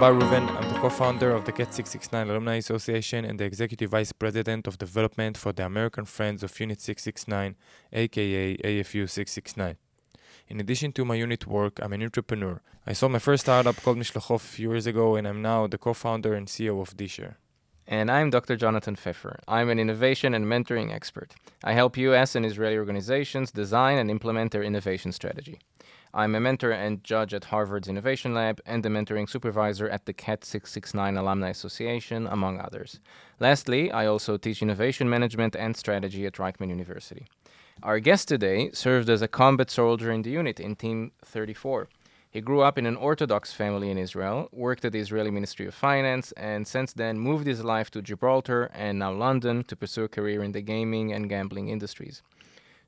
Bar 0.00 0.14
Reuven. 0.14 0.48
I'm 0.56 0.72
the 0.72 0.78
co-founder 0.80 1.30
of 1.30 1.44
the 1.44 1.52
CAT 1.52 1.74
669 1.74 2.30
Alumni 2.30 2.54
Association 2.54 3.26
and 3.26 3.38
the 3.38 3.44
executive 3.44 3.90
vice 3.90 4.12
president 4.12 4.66
of 4.66 4.78
development 4.78 5.36
for 5.36 5.52
the 5.52 5.66
American 5.66 6.06
Friends 6.06 6.42
of 6.42 6.58
Unit 6.58 6.80
669, 6.80 7.54
aka 7.92 8.56
AFU 8.56 9.06
669. 9.10 9.76
In 10.48 10.58
addition 10.58 10.92
to 10.92 11.04
my 11.04 11.16
unit 11.16 11.46
work, 11.46 11.80
I'm 11.82 11.92
an 11.92 12.02
entrepreneur. 12.02 12.62
I 12.86 12.94
sold 12.94 13.12
my 13.12 13.18
first 13.18 13.42
startup 13.42 13.76
called 13.82 14.40
few 14.40 14.70
years 14.70 14.86
ago, 14.86 15.16
and 15.16 15.28
I'm 15.28 15.42
now 15.42 15.66
the 15.66 15.76
co-founder 15.76 16.32
and 16.32 16.46
CEO 16.46 16.80
of 16.80 16.96
Disher. 16.96 17.36
And 17.86 18.10
I'm 18.10 18.30
Dr. 18.30 18.56
Jonathan 18.56 18.96
Pfeffer. 18.96 19.40
I'm 19.46 19.68
an 19.68 19.78
innovation 19.78 20.32
and 20.32 20.46
mentoring 20.46 20.94
expert. 20.94 21.34
I 21.62 21.74
help 21.74 21.98
US 21.98 22.34
and 22.34 22.46
Israeli 22.46 22.78
organizations 22.78 23.50
design 23.50 23.98
and 23.98 24.10
implement 24.10 24.52
their 24.52 24.62
innovation 24.62 25.12
strategy. 25.12 25.58
I'm 26.12 26.34
a 26.34 26.40
mentor 26.40 26.72
and 26.72 27.04
judge 27.04 27.32
at 27.34 27.44
Harvard's 27.44 27.86
Innovation 27.86 28.34
Lab 28.34 28.60
and 28.66 28.84
a 28.84 28.88
mentoring 28.88 29.30
supervisor 29.30 29.88
at 29.88 30.06
the 30.06 30.12
CAT 30.12 30.44
669 30.44 31.16
Alumni 31.16 31.50
Association, 31.50 32.26
among 32.26 32.58
others. 32.58 32.98
Lastly, 33.38 33.92
I 33.92 34.06
also 34.06 34.36
teach 34.36 34.60
innovation 34.60 35.08
management 35.08 35.54
and 35.54 35.76
strategy 35.76 36.26
at 36.26 36.34
Reichman 36.34 36.68
University. 36.68 37.26
Our 37.84 38.00
guest 38.00 38.26
today 38.26 38.72
served 38.72 39.08
as 39.08 39.22
a 39.22 39.28
combat 39.28 39.70
soldier 39.70 40.10
in 40.10 40.22
the 40.22 40.30
unit 40.30 40.58
in 40.58 40.74
Team 40.74 41.12
34. 41.24 41.88
He 42.28 42.40
grew 42.40 42.60
up 42.60 42.76
in 42.76 42.86
an 42.86 42.96
Orthodox 42.96 43.52
family 43.52 43.88
in 43.90 43.96
Israel, 43.96 44.48
worked 44.52 44.84
at 44.84 44.92
the 44.92 44.98
Israeli 44.98 45.30
Ministry 45.30 45.66
of 45.66 45.74
Finance, 45.74 46.32
and 46.32 46.66
since 46.66 46.92
then 46.92 47.20
moved 47.20 47.46
his 47.46 47.62
life 47.62 47.88
to 47.92 48.02
Gibraltar 48.02 48.68
and 48.74 48.98
now 48.98 49.12
London 49.12 49.62
to 49.64 49.76
pursue 49.76 50.04
a 50.04 50.08
career 50.08 50.42
in 50.42 50.52
the 50.52 50.60
gaming 50.60 51.12
and 51.12 51.28
gambling 51.28 51.68
industries. 51.68 52.22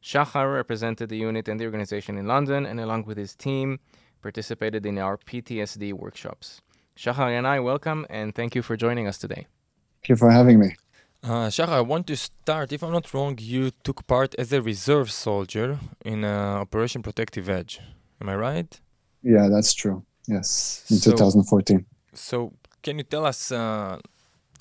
Shahar 0.02 0.52
represented 0.52 1.09
the 1.09 1.16
unit 1.16 1.48
and 1.48 1.61
the 1.61 1.65
organization 1.65 2.19
in 2.19 2.27
London 2.27 2.66
and, 2.66 2.80
along 2.80 3.04
with 3.04 3.16
his 3.16 3.37
team, 3.37 3.79
participated 4.21 4.85
in 4.85 4.99
our 4.99 5.16
PTSD 5.16 5.93
workshops. 5.93 6.60
Shahar 6.96 7.30
and 7.30 7.46
I 7.46 7.60
welcome 7.60 8.04
and 8.10 8.35
thank 8.35 8.54
you 8.57 8.63
for 8.63 8.76
joining 8.76 9.07
us 9.07 9.16
today. 9.16 9.46
Thank 10.02 10.09
you 10.09 10.16
for 10.16 10.30
having 10.30 10.59
me. 10.59 10.74
Uh, 11.23 11.49
Shahar, 11.51 11.76
I 11.76 11.80
want 11.82 12.09
to 12.09 12.16
start. 12.16 12.73
If 12.73 12.82
I'm 12.82 12.93
not 12.93 13.15
wrong, 13.15 13.38
you 13.41 13.71
took 13.85 14.04
part 14.09 14.35
as 14.38 14.52
a 14.52 14.60
reserve 14.60 15.13
soldier 15.13 15.79
in 16.04 16.24
uh, 16.24 16.65
Operation 16.65 17.01
Protective 17.02 17.48
Edge. 17.48 17.80
Am 18.21 18.29
I 18.29 18.35
right? 18.35 18.80
Yeah, 19.23 19.48
that's 19.48 19.73
true. 19.73 20.04
Yes, 20.26 20.85
in 20.91 20.96
so, 20.96 21.13
2014. 21.13 21.87
So, 22.15 22.52
can 22.82 22.98
you 22.98 23.04
tell 23.04 23.24
us 23.24 23.52
uh, 23.52 23.98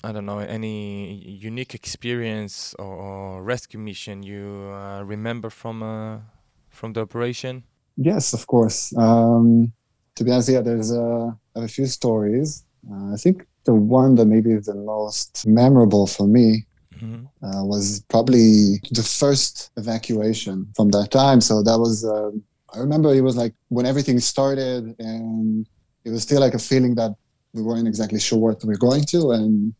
I 0.04 0.10
don't 0.10 0.26
know 0.26 0.40
any 0.40 1.14
unique 1.24 1.74
experience 1.74 2.74
or, 2.78 2.86
or 2.86 3.42
rescue 3.42 3.78
mission 3.78 4.22
you 4.22 4.70
uh, 4.72 5.02
remember 5.04 5.48
from 5.48 5.82
uh, 5.82 6.18
from 6.70 6.92
the 6.92 7.02
operation? 7.02 7.62
Yes, 7.96 8.32
of 8.32 8.46
course. 8.46 8.96
Um, 8.96 9.72
to 10.16 10.24
be 10.24 10.30
honest, 10.30 10.48
yeah, 10.48 10.60
there's 10.60 10.92
a, 10.92 11.36
a 11.54 11.68
few 11.68 11.86
stories. 11.86 12.64
Uh, 12.90 13.12
I 13.12 13.16
think 13.16 13.46
the 13.64 13.74
one 13.74 14.16
that 14.16 14.26
maybe 14.26 14.50
is 14.50 14.66
the 14.66 14.74
most 14.74 15.46
memorable 15.46 16.06
for 16.06 16.26
me 16.26 16.66
mm-hmm. 16.96 17.26
Uh, 17.42 17.64
was 17.64 18.04
probably 18.08 18.80
the 18.90 19.02
first 19.02 19.70
evacuation 19.76 20.66
from 20.76 20.90
that 20.90 21.10
time. 21.10 21.40
So 21.40 21.62
that 21.62 21.78
was. 21.78 22.04
Um, 22.04 22.42
I 22.74 22.78
remember 22.78 23.12
it 23.14 23.20
was 23.20 23.36
like 23.36 23.54
when 23.68 23.84
everything 23.84 24.18
started, 24.18 24.96
and 24.98 25.68
it 26.04 26.10
was 26.10 26.22
still 26.22 26.40
like 26.40 26.54
a 26.54 26.58
feeling 26.58 26.94
that 26.94 27.14
we 27.52 27.62
weren't 27.62 27.86
exactly 27.86 28.18
sure 28.18 28.38
what 28.38 28.64
we 28.64 28.68
we're 28.68 28.78
going 28.78 29.04
to, 29.04 29.32
and 29.32 29.74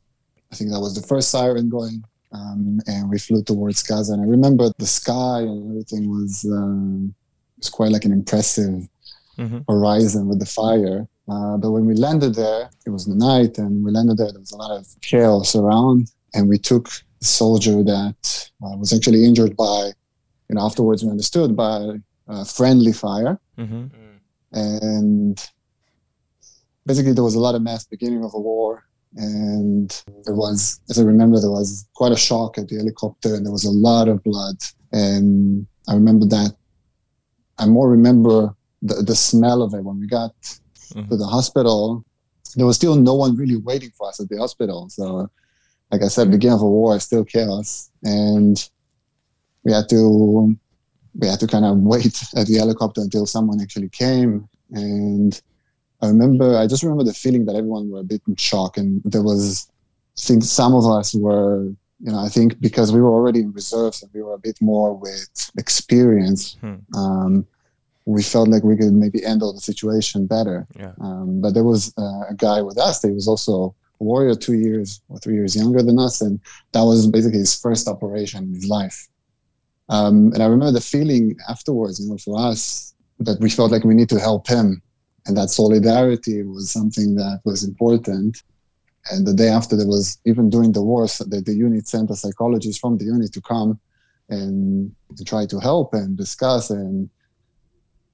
I 0.52 0.54
think 0.56 0.70
that 0.70 0.80
was 0.80 0.94
the 0.94 1.06
first 1.06 1.30
siren 1.30 1.68
going. 1.68 2.04
Um, 2.32 2.80
and 2.86 3.10
we 3.10 3.18
flew 3.18 3.42
towards 3.42 3.82
Gaza. 3.82 4.14
And 4.14 4.22
I 4.22 4.26
remember 4.26 4.70
the 4.78 4.86
sky 4.86 5.40
and 5.40 5.70
everything 5.70 6.08
was 6.08 6.44
um, 6.44 7.14
was 7.58 7.68
quite 7.68 7.92
like 7.92 8.04
an 8.04 8.12
impressive 8.12 8.88
mm-hmm. 9.38 9.58
horizon 9.68 10.28
with 10.28 10.38
the 10.38 10.46
fire. 10.46 11.06
Uh, 11.28 11.56
but 11.56 11.70
when 11.70 11.86
we 11.86 11.94
landed 11.94 12.34
there, 12.34 12.70
it 12.86 12.90
was 12.90 13.06
the 13.06 13.14
night, 13.14 13.56
and 13.58 13.84
we 13.84 13.90
landed 13.90 14.16
there. 14.16 14.32
There 14.32 14.40
was 14.40 14.52
a 14.52 14.56
lot 14.56 14.76
of 14.76 14.86
chaos 15.02 15.54
around, 15.54 16.10
and 16.34 16.48
we 16.48 16.58
took 16.58 16.88
a 16.88 17.24
soldier 17.24 17.82
that 17.84 18.50
uh, 18.64 18.76
was 18.76 18.92
actually 18.92 19.24
injured 19.24 19.56
by, 19.56 19.92
you 20.48 20.54
know, 20.56 20.62
afterwards 20.62 21.04
we 21.04 21.10
understood 21.10 21.56
by 21.56 22.00
uh, 22.28 22.44
friendly 22.44 22.92
fire, 22.92 23.38
mm-hmm. 23.56 23.86
and 24.52 25.48
basically 26.84 27.12
there 27.12 27.24
was 27.24 27.36
a 27.36 27.40
lot 27.40 27.54
of 27.54 27.62
mass 27.62 27.84
beginning 27.84 28.24
of 28.24 28.34
a 28.34 28.40
war 28.40 28.84
and 29.16 30.02
there 30.24 30.34
was, 30.34 30.80
as 30.88 30.98
I 30.98 31.02
remember, 31.02 31.40
there 31.40 31.50
was 31.50 31.86
quite 31.94 32.12
a 32.12 32.16
shock 32.16 32.58
at 32.58 32.68
the 32.68 32.76
helicopter, 32.76 33.34
and 33.34 33.44
there 33.44 33.52
was 33.52 33.64
a 33.64 33.70
lot 33.70 34.08
of 34.08 34.22
blood. 34.22 34.56
And 34.92 35.66
I 35.88 35.94
remember 35.94 36.26
that. 36.26 36.56
I 37.58 37.66
more 37.66 37.90
remember 37.90 38.54
the, 38.80 39.02
the 39.02 39.14
smell 39.14 39.62
of 39.62 39.74
it 39.74 39.84
when 39.84 40.00
we 40.00 40.06
got 40.06 40.34
mm-hmm. 40.40 41.08
to 41.08 41.16
the 41.16 41.26
hospital. 41.26 42.04
There 42.56 42.66
was 42.66 42.76
still 42.76 42.96
no 42.96 43.14
one 43.14 43.36
really 43.36 43.56
waiting 43.56 43.90
for 43.90 44.08
us 44.08 44.20
at 44.20 44.28
the 44.28 44.38
hospital. 44.38 44.88
So, 44.88 45.30
like 45.90 46.02
I 46.02 46.08
said, 46.08 46.30
beginning 46.30 46.56
of 46.56 46.62
a 46.62 46.68
war, 46.68 46.96
is 46.96 47.04
still 47.04 47.24
chaos, 47.24 47.90
and 48.02 48.56
we 49.64 49.72
had 49.72 49.88
to 49.90 50.56
we 51.14 51.28
had 51.28 51.40
to 51.40 51.46
kind 51.46 51.64
of 51.64 51.78
wait 51.82 52.22
at 52.34 52.46
the 52.46 52.56
helicopter 52.56 53.02
until 53.02 53.26
someone 53.26 53.60
actually 53.60 53.90
came 53.90 54.48
and 54.70 55.40
I 56.02 56.08
remember, 56.08 56.58
I 56.58 56.66
just 56.66 56.82
remember 56.82 57.04
the 57.04 57.14
feeling 57.14 57.44
that 57.46 57.54
everyone 57.54 57.90
were 57.90 58.00
a 58.00 58.04
bit 58.04 58.22
in 58.26 58.34
shock, 58.36 58.76
and 58.76 59.00
there 59.04 59.22
was, 59.22 59.70
I 60.18 60.20
think 60.20 60.42
some 60.42 60.74
of 60.74 60.84
us 60.84 61.14
were, 61.14 61.64
you 62.00 62.10
know, 62.10 62.18
I 62.18 62.28
think 62.28 62.60
because 62.60 62.92
we 62.92 63.00
were 63.00 63.10
already 63.10 63.40
in 63.40 63.52
reserves 63.52 64.02
and 64.02 64.10
we 64.12 64.22
were 64.22 64.34
a 64.34 64.38
bit 64.38 64.60
more 64.60 64.94
with 64.94 65.50
experience, 65.56 66.56
hmm. 66.60 66.74
um, 66.96 67.46
we 68.04 68.22
felt 68.22 68.48
like 68.48 68.64
we 68.64 68.76
could 68.76 68.92
maybe 68.92 69.22
handle 69.22 69.52
the 69.52 69.60
situation 69.60 70.26
better. 70.26 70.66
Yeah. 70.76 70.92
Um, 71.00 71.40
but 71.40 71.54
there 71.54 71.62
was 71.62 71.94
uh, 71.96 72.24
a 72.30 72.34
guy 72.36 72.60
with 72.60 72.78
us 72.78 72.98
that 73.00 73.12
was 73.14 73.28
also 73.28 73.76
a 74.00 74.04
warrior, 74.04 74.34
two 74.34 74.54
years 74.54 75.00
or 75.08 75.18
three 75.18 75.34
years 75.34 75.54
younger 75.54 75.82
than 75.82 76.00
us, 76.00 76.20
and 76.20 76.40
that 76.72 76.82
was 76.82 77.06
basically 77.06 77.38
his 77.38 77.54
first 77.54 77.86
operation 77.86 78.44
in 78.44 78.54
his 78.54 78.66
life. 78.66 79.08
Um, 79.88 80.32
and 80.32 80.42
I 80.42 80.46
remember 80.46 80.72
the 80.72 80.80
feeling 80.80 81.36
afterwards, 81.48 82.00
you 82.00 82.10
know, 82.10 82.18
for 82.18 82.40
us 82.40 82.92
that 83.20 83.38
we 83.38 83.50
felt 83.50 83.70
like 83.70 83.84
we 83.84 83.94
need 83.94 84.08
to 84.08 84.18
help 84.18 84.48
him 84.48 84.82
and 85.26 85.36
that 85.36 85.50
solidarity 85.50 86.42
was 86.42 86.70
something 86.70 87.14
that 87.14 87.40
was 87.44 87.64
important. 87.64 88.42
And 89.10 89.26
the 89.26 89.34
day 89.34 89.48
after, 89.48 89.76
there 89.76 89.86
was 89.86 90.18
even 90.24 90.50
during 90.50 90.72
the 90.72 90.82
war, 90.82 91.06
the, 91.06 91.42
the 91.44 91.54
unit 91.54 91.88
sent 91.88 92.10
a 92.10 92.16
psychologist 92.16 92.80
from 92.80 92.98
the 92.98 93.04
unit 93.04 93.32
to 93.32 93.40
come 93.40 93.80
and 94.28 94.94
to 95.16 95.24
try 95.24 95.46
to 95.46 95.58
help 95.58 95.94
and 95.94 96.16
discuss 96.16 96.70
and 96.70 97.10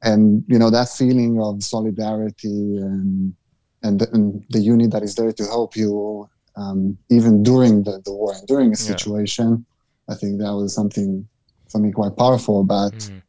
and 0.02 0.44
you 0.46 0.58
know 0.58 0.70
that 0.70 0.88
feeling 0.88 1.40
of 1.40 1.62
solidarity 1.62 2.76
and 2.78 3.34
and 3.82 4.00
the, 4.00 4.08
and 4.12 4.44
the 4.50 4.60
unit 4.60 4.90
that 4.90 5.02
is 5.02 5.14
there 5.14 5.32
to 5.32 5.44
help 5.44 5.76
you 5.76 6.28
um, 6.56 6.98
even 7.10 7.42
during 7.42 7.84
the, 7.84 8.00
the 8.04 8.12
war 8.12 8.32
and 8.32 8.46
during 8.46 8.72
a 8.72 8.76
situation 8.76 9.64
yeah. 10.08 10.14
i 10.14 10.16
think 10.16 10.38
that 10.40 10.52
was 10.54 10.74
something 10.74 11.26
for 11.68 11.78
me 11.78 11.92
quite 11.92 12.16
powerful 12.16 12.64
but 12.64 12.94
mm 12.94 13.22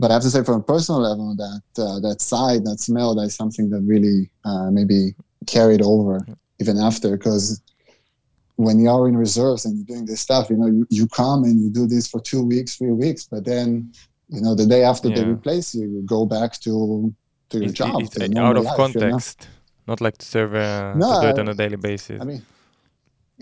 but 0.00 0.10
I 0.10 0.14
have 0.14 0.22
to 0.22 0.30
say, 0.30 0.42
from 0.42 0.60
a 0.60 0.62
personal 0.62 1.02
level, 1.02 1.36
that 1.36 1.82
uh, 1.84 2.00
that 2.00 2.22
side, 2.22 2.64
that 2.64 2.80
smell, 2.80 3.14
that 3.16 3.26
is 3.30 3.34
something 3.34 3.68
that 3.68 3.80
really 3.82 4.30
uh, 4.46 4.70
maybe 4.70 5.14
carried 5.46 5.82
over 5.82 6.26
even 6.58 6.78
after. 6.78 7.18
Because 7.18 7.60
when 8.56 8.80
you 8.80 8.88
are 8.88 9.06
in 9.08 9.16
reserves 9.16 9.66
and 9.66 9.76
you're 9.76 9.94
doing 9.94 10.06
this 10.06 10.20
stuff, 10.20 10.48
you 10.48 10.56
know, 10.56 10.68
you, 10.68 10.86
you 10.88 11.06
come 11.08 11.44
and 11.44 11.60
you 11.60 11.68
do 11.68 11.86
this 11.86 12.08
for 12.08 12.18
two 12.18 12.42
weeks, 12.42 12.76
three 12.76 12.92
weeks, 12.92 13.28
but 13.30 13.44
then, 13.44 13.92
you 14.30 14.40
know, 14.40 14.54
the 14.54 14.64
day 14.64 14.84
after 14.84 15.08
yeah. 15.08 15.16
they 15.16 15.24
replace 15.24 15.74
you, 15.74 15.86
you 15.86 16.02
go 16.06 16.24
back 16.24 16.58
to 16.60 17.14
to 17.50 17.58
your 17.58 17.68
it's, 17.68 17.74
job. 17.74 18.00
It's 18.00 18.36
out 18.36 18.56
of 18.56 18.64
life, 18.64 18.76
context, 18.76 19.42
you 19.42 19.46
know? 19.46 19.92
not 19.92 20.00
like 20.00 20.16
to 20.16 20.26
serve 20.26 20.54
uh, 20.54 20.94
no, 20.94 21.20
to 21.20 21.20
do 21.20 21.28
it 21.28 21.38
on 21.38 21.48
a 21.48 21.54
daily 21.54 21.76
basis. 21.76 22.18
I 22.22 22.24
mean, 22.24 22.42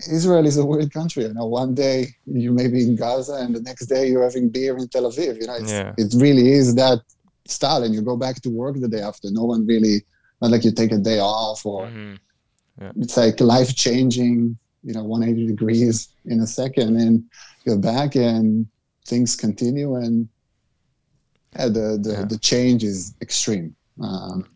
Israel 0.07 0.45
is 0.45 0.57
a 0.57 0.65
weird 0.65 0.91
country. 0.93 1.23
You 1.23 1.33
know, 1.33 1.45
one 1.45 1.73
day 1.73 2.07
you 2.25 2.51
may 2.51 2.67
be 2.67 2.83
in 2.83 2.95
Gaza, 2.95 3.35
and 3.35 3.55
the 3.55 3.61
next 3.61 3.87
day 3.87 4.07
you're 4.07 4.23
having 4.23 4.49
beer 4.49 4.77
in 4.77 4.87
Tel 4.87 5.03
Aviv. 5.03 5.39
You 5.39 5.47
know, 5.47 5.57
yeah. 5.57 5.93
it 5.97 6.13
really 6.17 6.51
is 6.51 6.75
that 6.75 6.99
style, 7.45 7.83
and 7.83 7.93
you 7.93 8.01
go 8.01 8.15
back 8.15 8.41
to 8.41 8.49
work 8.49 8.79
the 8.79 8.87
day 8.87 9.01
after. 9.01 9.29
No 9.31 9.43
one 9.43 9.65
really, 9.65 10.03
not 10.41 10.51
like 10.51 10.63
you 10.63 10.71
take 10.71 10.91
a 10.91 10.97
day 10.97 11.19
off, 11.19 11.65
or 11.65 11.85
mm-hmm. 11.85 12.15
yeah. 12.81 12.91
it's 12.97 13.17
like 13.17 13.39
life 13.39 13.75
changing. 13.75 14.57
You 14.83 14.93
know, 14.93 15.03
180 15.03 15.47
degrees 15.47 16.09
in 16.25 16.39
a 16.39 16.47
second, 16.47 16.95
and 16.95 17.23
you're 17.65 17.77
back, 17.77 18.15
and 18.15 18.65
things 19.05 19.35
continue, 19.35 19.95
and 19.95 20.29
yeah, 21.55 21.65
the 21.65 21.99
the, 22.01 22.25
the 22.29 22.37
change 22.39 22.83
is 22.83 23.13
extreme. 23.21 23.75
Um, 24.01 24.47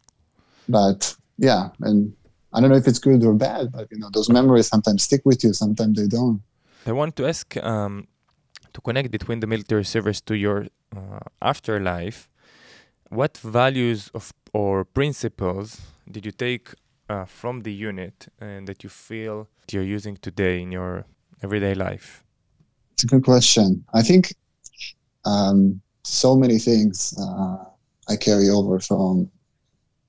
but 0.69 1.15
yeah, 1.37 1.69
and 1.81 2.13
I 2.53 2.61
don't 2.61 2.69
know 2.69 2.77
if 2.77 2.87
it's 2.87 2.99
good 2.99 3.23
or 3.23 3.33
bad, 3.33 3.71
but 3.71 3.87
you 3.91 3.99
know 3.99 4.09
those 4.13 4.29
memories 4.29 4.67
sometimes 4.67 5.03
stick 5.03 5.21
with 5.25 5.43
you, 5.43 5.53
sometimes 5.53 5.97
they 5.97 6.07
don't. 6.07 6.41
I 6.85 6.91
want 6.91 7.15
to 7.15 7.27
ask 7.27 7.57
um, 7.57 8.07
to 8.73 8.81
connect 8.81 9.11
between 9.11 9.39
the 9.39 9.47
military 9.47 9.85
service 9.85 10.21
to 10.21 10.35
your 10.35 10.67
uh, 10.95 11.19
afterlife. 11.41 12.29
What 13.09 13.37
values 13.37 14.09
of 14.13 14.33
or 14.53 14.85
principles 14.85 15.81
did 16.09 16.25
you 16.25 16.31
take 16.31 16.69
uh, 17.09 17.25
from 17.25 17.61
the 17.61 17.73
unit 17.73 18.27
and 18.39 18.67
that 18.67 18.83
you 18.83 18.89
feel 18.89 19.47
you're 19.71 19.83
using 19.83 20.17
today 20.17 20.61
in 20.61 20.71
your 20.71 21.05
everyday 21.41 21.73
life? 21.73 22.23
It's 22.93 23.03
a 23.03 23.07
good 23.07 23.23
question. 23.23 23.83
I 23.93 24.03
think 24.03 24.35
um, 25.25 25.81
so 26.03 26.35
many 26.35 26.59
things 26.59 27.15
uh, 27.19 27.65
I 28.07 28.15
carry 28.15 28.49
over 28.49 28.79
from 28.79 29.29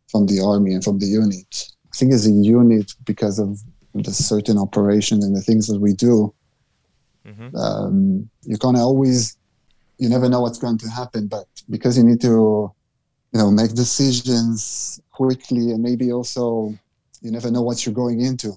from 0.08 0.26
the 0.26 0.40
army 0.40 0.74
and 0.74 0.84
from 0.84 0.98
the 0.98 1.06
unit. 1.06 1.70
I 1.94 1.96
think 1.96 2.12
as 2.12 2.26
a 2.26 2.32
unit 2.32 2.92
because 3.04 3.38
of 3.38 3.60
the 3.94 4.12
certain 4.12 4.58
operations 4.58 5.24
and 5.24 5.36
the 5.36 5.40
things 5.40 5.68
that 5.68 5.80
we 5.80 5.92
do, 5.92 6.34
mm-hmm. 7.24 7.54
um, 7.54 8.28
you 8.42 8.58
can't 8.58 8.76
always, 8.76 9.36
you 9.98 10.08
never 10.08 10.28
know 10.28 10.40
what's 10.40 10.58
going 10.58 10.78
to 10.78 10.88
happen. 10.88 11.28
But 11.28 11.46
because 11.70 11.96
you 11.96 12.02
need 12.02 12.20
to, 12.22 12.72
you 13.32 13.38
know, 13.40 13.48
make 13.52 13.74
decisions 13.74 15.00
quickly 15.12 15.70
and 15.70 15.84
maybe 15.84 16.10
also 16.10 16.74
you 17.22 17.30
never 17.30 17.48
know 17.48 17.62
what 17.62 17.86
you're 17.86 17.94
going 17.94 18.20
into. 18.20 18.52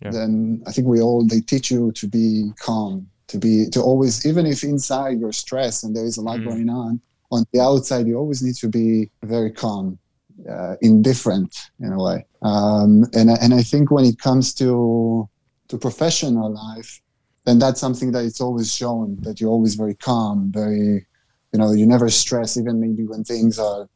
Yeah. 0.00 0.10
Then 0.10 0.64
I 0.66 0.72
think 0.72 0.88
we 0.88 1.00
all 1.00 1.24
they 1.24 1.40
teach 1.40 1.70
you 1.70 1.92
to 1.92 2.08
be 2.08 2.50
calm, 2.58 3.08
to 3.28 3.38
be 3.38 3.66
to 3.70 3.80
always 3.80 4.26
even 4.26 4.44
if 4.44 4.64
inside 4.64 5.20
you're 5.20 5.32
stressed 5.32 5.84
and 5.84 5.94
there 5.94 6.04
is 6.04 6.16
a 6.16 6.20
lot 6.20 6.40
mm. 6.40 6.46
going 6.46 6.68
on, 6.68 7.00
on 7.30 7.44
the 7.52 7.60
outside 7.60 8.08
you 8.08 8.16
always 8.16 8.42
need 8.42 8.56
to 8.56 8.68
be 8.68 9.08
very 9.22 9.52
calm 9.52 10.00
uh, 10.48 10.74
indifferent 10.80 11.56
in 11.80 11.92
a 11.92 12.02
way. 12.02 12.24
Um, 12.42 13.04
and 13.14 13.30
and 13.30 13.54
I 13.54 13.62
think 13.62 13.90
when 13.90 14.04
it 14.04 14.18
comes 14.18 14.54
to 14.54 15.28
to 15.68 15.78
professional 15.78 16.52
life, 16.52 17.00
then 17.44 17.58
that's 17.58 17.80
something 17.80 18.12
that 18.12 18.24
it's 18.24 18.40
always 18.40 18.74
shown 18.74 19.16
that 19.20 19.40
you're 19.40 19.50
always 19.50 19.74
very 19.74 19.94
calm, 19.94 20.50
very, 20.52 21.06
you 21.52 21.58
know, 21.58 21.72
you 21.72 21.86
never 21.86 22.08
stress 22.08 22.56
even 22.56 22.80
maybe 22.80 23.04
when 23.04 23.24
things 23.24 23.58
are 23.58 23.88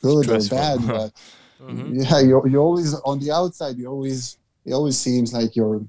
good 0.00 0.24
Stressful. 0.24 0.58
or 0.58 0.60
bad. 0.60 0.86
But 0.86 1.12
mm-hmm. 1.62 2.00
yeah, 2.00 2.20
you're 2.20 2.46
you're 2.46 2.62
always 2.62 2.94
on 2.94 3.18
the 3.20 3.32
outside. 3.32 3.76
You 3.76 3.88
always 3.88 4.38
it 4.64 4.72
always 4.72 4.98
seems 4.98 5.32
like 5.32 5.56
you're 5.56 5.82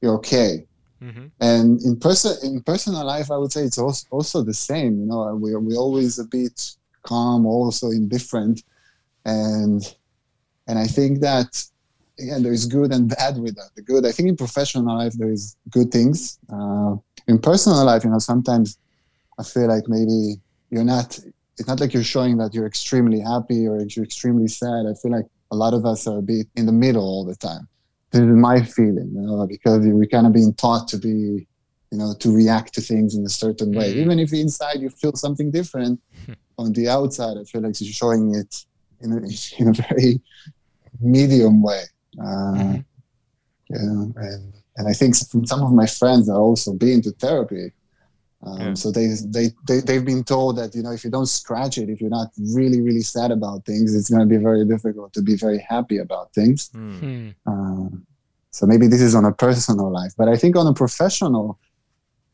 you're 0.00 0.14
okay. 0.16 0.66
Mm-hmm. 1.02 1.26
And 1.40 1.82
in 1.82 1.98
person 1.98 2.36
in 2.42 2.62
personal 2.62 3.04
life, 3.04 3.30
I 3.30 3.36
would 3.36 3.52
say 3.52 3.62
it's 3.62 3.78
also 3.78 4.06
also 4.10 4.42
the 4.42 4.54
same. 4.54 5.00
You 5.00 5.06
know, 5.06 5.34
we 5.34 5.54
we 5.56 5.76
always 5.76 6.18
a 6.18 6.24
bit 6.24 6.76
calm, 7.02 7.46
also 7.46 7.90
indifferent 7.90 8.62
and 9.24 9.82
and 10.66 10.78
I 10.78 10.86
think 10.86 11.20
that 11.20 11.64
again 12.18 12.42
there 12.42 12.52
is 12.52 12.66
good 12.66 12.92
and 12.92 13.08
bad 13.08 13.38
with 13.38 13.56
that. 13.56 13.70
The 13.74 13.82
good, 13.82 14.06
I 14.06 14.12
think, 14.12 14.28
in 14.28 14.36
professional 14.36 14.96
life 14.96 15.12
there 15.14 15.30
is 15.30 15.56
good 15.70 15.90
things. 15.90 16.38
Uh, 16.52 16.96
in 17.28 17.38
personal 17.38 17.84
life, 17.84 18.04
you 18.04 18.10
know, 18.10 18.18
sometimes 18.18 18.78
I 19.38 19.42
feel 19.42 19.68
like 19.68 19.84
maybe 19.88 20.40
you're 20.70 20.84
not. 20.84 21.18
It's 21.58 21.68
not 21.68 21.80
like 21.80 21.92
you're 21.92 22.02
showing 22.02 22.38
that 22.38 22.54
you're 22.54 22.66
extremely 22.66 23.20
happy 23.20 23.68
or 23.68 23.80
you're 23.82 24.04
extremely 24.04 24.48
sad. 24.48 24.86
I 24.88 24.94
feel 25.00 25.12
like 25.12 25.26
a 25.50 25.56
lot 25.56 25.74
of 25.74 25.84
us 25.84 26.06
are 26.06 26.18
a 26.18 26.22
bit 26.22 26.46
in 26.56 26.64
the 26.66 26.72
middle 26.72 27.02
all 27.02 27.24
the 27.24 27.36
time. 27.36 27.68
This 28.10 28.22
is 28.22 28.26
my 28.26 28.62
feeling, 28.62 29.12
you 29.14 29.20
know, 29.20 29.46
because 29.46 29.86
we're 29.86 30.06
kind 30.06 30.26
of 30.26 30.32
being 30.32 30.54
taught 30.54 30.88
to 30.88 30.98
be, 30.98 31.46
you 31.90 31.98
know, 31.98 32.14
to 32.20 32.34
react 32.34 32.74
to 32.74 32.80
things 32.80 33.14
in 33.14 33.24
a 33.24 33.28
certain 33.28 33.72
way. 33.72 33.90
Mm-hmm. 33.90 34.00
Even 34.00 34.18
if 34.18 34.32
inside 34.32 34.80
you 34.80 34.88
feel 34.88 35.12
something 35.14 35.50
different, 35.50 36.00
on 36.58 36.72
the 36.72 36.88
outside, 36.88 37.36
I 37.38 37.44
feel 37.44 37.62
like 37.62 37.80
you're 37.80 37.92
showing 37.92 38.34
it 38.34 38.64
in 39.02 39.12
a, 39.12 39.16
in 39.58 39.68
a 39.68 39.72
very 39.72 40.20
medium 41.00 41.62
way. 41.62 41.82
Uh, 42.20 42.54
mm-hmm. 42.54 42.80
and, 43.70 44.52
and 44.76 44.88
I 44.88 44.92
think 44.92 45.14
some 45.14 45.62
of 45.62 45.72
my 45.72 45.86
friends 45.86 46.28
are 46.28 46.38
also 46.38 46.72
been 46.72 47.02
to 47.02 47.10
therapy. 47.12 47.72
Um, 48.44 48.60
yeah. 48.60 48.74
So 48.74 48.90
they, 48.90 49.08
they, 49.26 49.50
they, 49.68 49.80
they've 49.80 50.04
been 50.04 50.24
told 50.24 50.58
that, 50.58 50.74
you 50.74 50.82
know, 50.82 50.92
if 50.92 51.04
you 51.04 51.10
don't 51.10 51.26
scratch 51.26 51.78
it, 51.78 51.88
if 51.88 52.00
you're 52.00 52.10
not 52.10 52.30
really, 52.38 52.80
really 52.80 53.02
sad 53.02 53.30
about 53.30 53.64
things, 53.64 53.94
it's 53.94 54.10
going 54.10 54.20
to 54.20 54.26
be 54.26 54.42
very 54.42 54.64
difficult 54.66 55.12
to 55.12 55.22
be 55.22 55.36
very 55.36 55.64
happy 55.68 55.98
about 55.98 56.34
things. 56.34 56.68
Mm. 56.70 57.34
Uh, 57.46 57.96
so 58.50 58.66
maybe 58.66 58.88
this 58.88 59.00
is 59.00 59.14
on 59.14 59.24
a 59.24 59.32
personal 59.32 59.90
life, 59.90 60.12
but 60.18 60.28
I 60.28 60.36
think 60.36 60.56
on 60.56 60.66
a 60.66 60.74
professional 60.74 61.58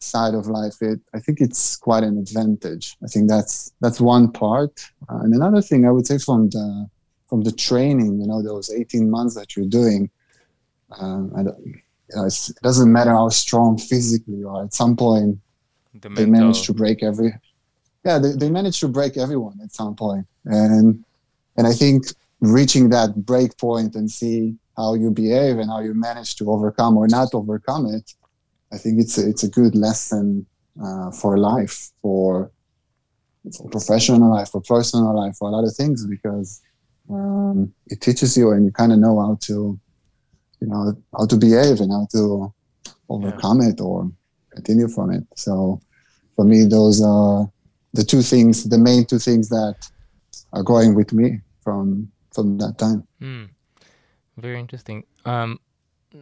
side 0.01 0.35
of 0.35 0.47
life, 0.47 0.77
it 0.81 1.01
I 1.15 1.21
think 1.21 1.41
it's 1.41 1.77
quite 1.77 2.05
an 2.05 2.19
advantage. 2.19 2.97
I 3.03 3.07
think 3.07 3.29
that's 3.29 3.73
that's 3.81 4.01
one 4.01 4.31
part, 4.31 4.73
uh, 5.09 5.19
and 5.19 5.35
another 5.35 5.63
thing 5.63 5.87
I 5.87 5.91
would 5.91 6.07
say 6.07 6.19
from 6.19 6.49
the 6.51 6.89
from 7.29 7.43
the 7.43 7.53
training, 7.53 8.21
you 8.21 8.27
know, 8.27 8.43
those 8.43 8.71
eighteen 8.71 9.11
months 9.11 9.35
that 9.35 9.57
you're 9.57 9.67
doing, 9.67 10.11
um, 10.99 11.33
I 11.37 11.43
don't, 11.43 11.59
you 11.65 11.75
know, 12.15 12.25
it 12.25 12.51
doesn't 12.63 12.93
matter 12.93 13.11
how 13.11 13.29
strong 13.29 13.79
physically 13.79 14.37
you 14.37 14.49
are. 14.49 14.65
At 14.65 14.75
some 14.75 14.97
point, 14.97 15.39
the 16.01 16.09
they 16.09 16.27
manage 16.27 16.63
to 16.67 16.73
break 16.73 17.03
every. 17.03 17.33
Yeah, 18.05 18.19
they, 18.19 18.33
they 18.33 18.49
manage 18.49 18.81
to 18.81 18.89
break 18.89 19.17
everyone 19.17 19.59
at 19.63 19.73
some 19.73 19.95
point, 19.95 20.27
and 20.45 21.05
and 21.57 21.67
I 21.67 21.73
think 21.73 22.05
reaching 22.41 22.89
that 22.91 23.27
break 23.27 23.59
point 23.59 23.97
and 23.97 24.11
see 24.11 24.55
how 24.77 24.95
you 24.95 25.11
behave 25.11 25.59
and 25.59 25.69
how 25.69 25.81
you 25.81 25.93
manage 25.93 26.37
to 26.37 26.51
overcome 26.51 26.97
or 26.97 27.09
not 27.09 27.35
overcome 27.35 27.87
it 27.87 28.15
I 28.73 28.79
think 28.79 29.01
it's 29.01 29.19
a, 29.19 29.29
it's 29.29 29.43
a 29.43 29.49
good 29.49 29.75
lesson 29.75 30.47
uh, 30.83 31.11
for 31.11 31.39
life, 31.39 31.91
for, 32.03 32.51
for 33.57 33.69
professional 33.71 34.31
life, 34.31 34.51
for 34.51 34.61
personal 34.61 35.17
life, 35.17 35.37
for 35.37 35.49
a 35.49 35.53
lot 35.53 35.65
of 35.65 35.75
things 35.75 36.07
because 36.07 36.61
um, 37.11 37.73
it 37.87 38.01
teaches 38.01 38.37
you 38.37 38.51
and 38.51 38.65
you 38.65 38.73
kind 38.73 38.93
of 38.93 38.99
know 38.99 39.19
how 39.21 39.39
to, 39.43 39.79
you 40.61 40.67
know, 40.67 40.95
how 41.17 41.27
to 41.27 41.37
behave 41.37 41.81
and 41.81 41.91
how 41.91 42.07
to 42.13 42.53
overcome 43.09 43.63
yeah. 43.63 43.69
it 43.69 43.81
or 43.81 44.11
continue 44.51 44.89
from 44.89 45.11
it. 45.11 45.25
So 45.37 45.81
for 46.37 46.45
me, 46.45 46.65
those 46.65 47.03
are 47.03 47.51
the 47.95 48.05
two 48.05 48.23
things, 48.23 48.69
the 48.69 48.79
main 48.79 49.05
two 49.07 49.19
things 49.19 49.49
that 49.49 49.77
are 50.53 50.63
going 50.63 50.95
with 50.95 51.13
me 51.13 51.41
from 51.63 52.11
from 52.33 52.59
that 52.59 52.79
time. 52.79 53.07
Mm. 53.21 53.49
Very 54.37 54.61
interesting. 54.61 55.05
Um, 55.25 55.59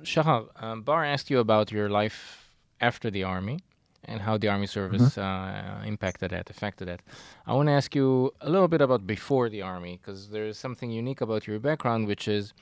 Shahar, 0.02 0.46
um, 0.56 0.82
Bar 0.82 1.04
asked 1.04 1.30
you 1.30 1.38
about 1.38 1.70
your 1.70 1.88
life 1.88 2.50
after 2.80 3.10
the 3.10 3.22
army 3.22 3.60
and 4.04 4.20
how 4.20 4.36
the 4.36 4.48
army 4.48 4.66
service 4.66 5.16
mm-hmm. 5.16 5.80
uh, 5.80 5.84
impacted 5.84 6.30
that, 6.30 6.48
affected 6.50 6.88
that. 6.88 7.00
I 7.46 7.52
want 7.54 7.68
to 7.68 7.72
ask 7.72 7.94
you 7.94 8.32
a 8.40 8.50
little 8.50 8.68
bit 8.68 8.80
about 8.80 9.06
before 9.06 9.48
the 9.48 9.62
army 9.62 9.98
because 10.00 10.28
there 10.28 10.46
is 10.46 10.58
something 10.58 10.90
unique 10.90 11.20
about 11.20 11.46
your 11.46 11.58
background, 11.58 12.06
which 12.06 12.28
is 12.28 12.52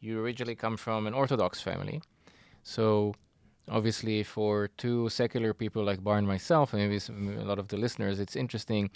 you 0.00 0.20
originally 0.20 0.54
come 0.54 0.76
from 0.76 1.06
an 1.06 1.14
Orthodox 1.14 1.60
family. 1.60 2.02
So, 2.62 3.14
obviously, 3.68 4.22
for 4.22 4.68
two 4.76 5.08
secular 5.08 5.52
people 5.52 5.84
like 5.84 6.02
Bar 6.02 6.18
and 6.18 6.26
myself, 6.26 6.72
and 6.72 6.82
maybe 6.82 6.98
some, 6.98 7.36
a 7.38 7.44
lot 7.44 7.58
of 7.58 7.68
the 7.68 7.76
listeners, 7.76 8.20
it's 8.20 8.36
interesting 8.36 8.90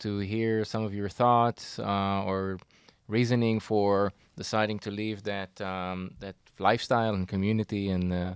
to 0.00 0.18
hear 0.18 0.64
some 0.64 0.84
of 0.84 0.92
your 0.94 1.08
thoughts 1.08 1.78
uh, 1.78 2.22
or 2.24 2.58
reasoning 3.06 3.60
for 3.60 4.12
deciding 4.36 4.78
to 4.80 4.90
leave 4.90 5.22
that 5.22 5.60
um, 5.60 6.10
that 6.20 6.34
lifestyle 6.58 7.14
and 7.14 7.28
community 7.28 7.90
and 7.90 8.12
uh, 8.12 8.34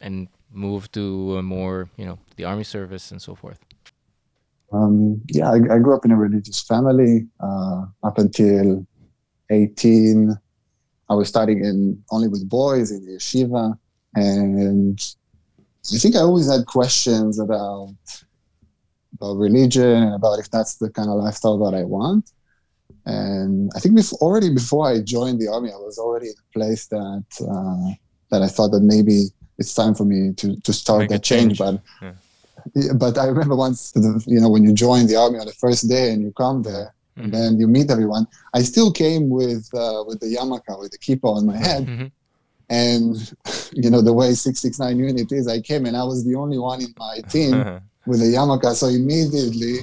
and 0.00 0.28
move 0.52 0.90
to 0.92 1.42
more, 1.42 1.90
you 1.96 2.06
know, 2.06 2.18
the 2.36 2.44
army 2.44 2.64
service 2.64 3.10
and 3.10 3.20
so 3.20 3.34
forth? 3.34 3.58
Um, 4.72 5.20
yeah, 5.28 5.50
I, 5.50 5.56
I, 5.56 5.78
grew 5.78 5.96
up 5.96 6.04
in 6.04 6.10
a 6.10 6.16
religious 6.16 6.62
family 6.62 7.26
uh, 7.40 7.86
up 8.02 8.18
until 8.18 8.86
18. 9.50 10.36
I 11.08 11.14
was 11.14 11.28
studying 11.28 11.64
in 11.64 12.04
only 12.10 12.28
with 12.28 12.48
boys 12.48 12.90
in 12.90 13.06
the 13.06 13.12
yeshiva, 13.12 13.78
and 14.14 15.00
I 15.94 15.98
think 15.98 16.16
I 16.16 16.20
always 16.20 16.50
had 16.50 16.66
questions 16.66 17.38
about 17.38 17.94
about 19.14 19.36
religion 19.36 20.02
and 20.02 20.14
about 20.14 20.38
if 20.38 20.50
that's 20.50 20.76
the 20.76 20.90
kind 20.90 21.08
of 21.08 21.16
lifestyle 21.16 21.58
that 21.64 21.74
I 21.74 21.84
want. 21.84 22.30
And 23.08 23.70
I 23.74 23.80
think 23.80 23.96
before, 23.96 24.18
already 24.18 24.52
before 24.52 24.86
I 24.86 25.00
joined 25.00 25.40
the 25.40 25.48
army, 25.48 25.70
I 25.72 25.76
was 25.76 25.98
already 25.98 26.26
in 26.26 26.34
a 26.38 26.52
place 26.52 26.86
that 26.88 27.24
uh, 27.40 27.94
that 28.30 28.42
I 28.42 28.48
thought 28.48 28.68
that 28.72 28.82
maybe 28.82 29.24
it's 29.56 29.72
time 29.74 29.94
for 29.94 30.04
me 30.04 30.34
to 30.34 30.60
to 30.60 30.72
start 30.74 31.00
Make 31.00 31.08
that 31.10 31.22
change. 31.22 31.58
change. 31.58 31.80
But 32.02 32.14
yeah. 32.74 32.92
but 32.92 33.16
I 33.16 33.26
remember 33.26 33.56
once, 33.56 33.94
you 34.26 34.40
know, 34.40 34.50
when 34.50 34.62
you 34.62 34.74
join 34.74 35.06
the 35.06 35.16
army 35.16 35.38
on 35.38 35.46
the 35.46 35.54
first 35.54 35.88
day 35.88 36.12
and 36.12 36.22
you 36.22 36.32
come 36.32 36.62
there. 36.62 36.94
Mm-hmm. 37.16 37.24
And 37.24 37.32
then 37.34 37.58
you 37.58 37.66
meet 37.66 37.90
everyone. 37.90 38.26
I 38.54 38.62
still 38.62 38.92
came 38.92 39.30
with 39.30 39.68
uh, 39.74 40.04
with 40.06 40.20
the 40.20 40.36
yamaka, 40.36 40.78
with 40.78 40.92
the 40.92 40.98
kippah 40.98 41.36
on 41.38 41.46
my 41.46 41.56
head, 41.56 41.86
mm-hmm. 41.86 42.06
and 42.68 43.34
you 43.72 43.90
know 43.90 44.02
the 44.02 44.12
way 44.12 44.34
669 44.34 44.98
unit 44.98 45.32
is. 45.32 45.48
I 45.48 45.60
came 45.60 45.86
and 45.86 45.96
I 45.96 46.04
was 46.04 46.24
the 46.26 46.34
only 46.34 46.58
one 46.58 46.82
in 46.82 46.94
my 46.98 47.20
team 47.28 47.80
with 48.06 48.20
a 48.20 48.26
yamaka. 48.26 48.74
So 48.74 48.86
immediately 48.86 49.78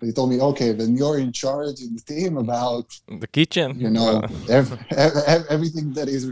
they 0.00 0.12
told 0.12 0.30
me, 0.30 0.40
okay, 0.40 0.72
then 0.72 0.96
you're 0.96 1.18
in 1.18 1.32
charge 1.32 1.80
in 1.80 1.94
the 1.94 2.02
team 2.02 2.36
about 2.36 2.86
the 3.08 3.26
kitchen. 3.26 3.78
You 3.78 3.90
know, 3.90 4.22
every, 4.50 4.78
everything 5.50 5.92
that 5.94 6.08
is 6.08 6.30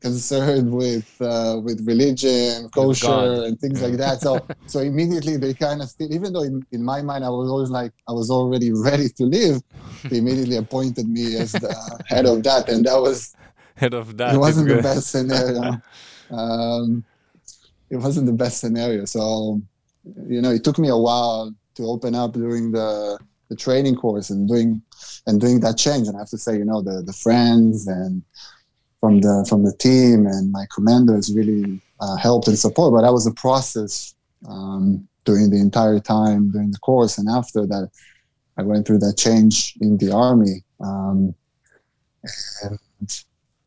concerned 0.00 0.70
with 0.72 1.08
uh, 1.20 1.58
with 1.62 1.86
religion, 1.86 2.68
kosher, 2.70 3.44
and 3.44 3.58
things 3.58 3.80
like 3.80 3.96
that. 3.96 4.20
So 4.20 4.46
so 4.66 4.80
immediately 4.80 5.36
they 5.36 5.54
kind 5.54 5.82
of 5.82 5.88
still, 5.88 6.12
even 6.12 6.32
though 6.32 6.42
in, 6.42 6.64
in 6.72 6.84
my 6.84 7.02
mind 7.02 7.24
I 7.24 7.30
was 7.30 7.48
always 7.48 7.70
like 7.70 7.92
I 8.08 8.12
was 8.12 8.30
already 8.30 8.72
ready 8.72 9.08
to 9.16 9.24
leave, 9.24 9.60
they 10.10 10.18
immediately 10.22 10.56
appointed 10.56 11.08
me 11.08 11.36
as 11.36 11.52
the 11.52 11.74
head 12.06 12.26
of 12.26 12.42
that, 12.42 12.68
and 12.68 12.84
that 12.86 13.00
was 13.00 13.34
head 13.76 13.94
of 13.94 14.16
that. 14.16 14.34
It 14.34 14.38
wasn't 14.38 14.68
the 14.68 14.82
best 14.82 15.10
scenario. 15.10 15.80
um, 16.30 17.04
it 17.90 17.96
wasn't 17.96 18.26
the 18.26 18.32
best 18.32 18.60
scenario. 18.60 19.04
So 19.04 19.60
you 20.28 20.40
know, 20.40 20.50
it 20.50 20.62
took 20.64 20.78
me 20.78 20.88
a 20.88 20.96
while 20.96 21.52
to 21.76 21.84
open 21.84 22.14
up 22.14 22.32
during 22.32 22.72
the 22.72 23.18
the 23.48 23.56
training 23.56 23.94
course 23.94 24.30
and 24.30 24.48
doing 24.48 24.82
and 25.26 25.40
doing 25.40 25.60
that 25.60 25.76
change. 25.78 26.08
And 26.08 26.16
I 26.16 26.20
have 26.20 26.30
to 26.30 26.38
say, 26.38 26.56
you 26.56 26.64
know, 26.64 26.82
the 26.82 27.02
the 27.02 27.12
friends 27.12 27.86
and 27.86 28.22
from 29.00 29.20
the 29.20 29.46
from 29.48 29.62
the 29.62 29.74
team 29.74 30.26
and 30.26 30.50
my 30.50 30.66
commanders 30.74 31.32
really 31.34 31.80
uh, 32.00 32.16
helped 32.16 32.48
and 32.48 32.58
support. 32.58 32.92
But 32.92 33.02
that 33.02 33.12
was 33.12 33.26
a 33.26 33.32
process 33.32 34.14
um, 34.48 35.06
during 35.24 35.50
the 35.50 35.60
entire 35.60 36.00
time 36.00 36.50
during 36.50 36.70
the 36.70 36.78
course, 36.78 37.18
and 37.18 37.28
after 37.28 37.66
that, 37.66 37.90
I 38.58 38.62
went 38.62 38.86
through 38.86 38.98
that 39.00 39.16
change 39.16 39.74
in 39.80 39.96
the 39.98 40.12
army. 40.12 40.64
Um, 40.80 41.34
and 42.62 42.78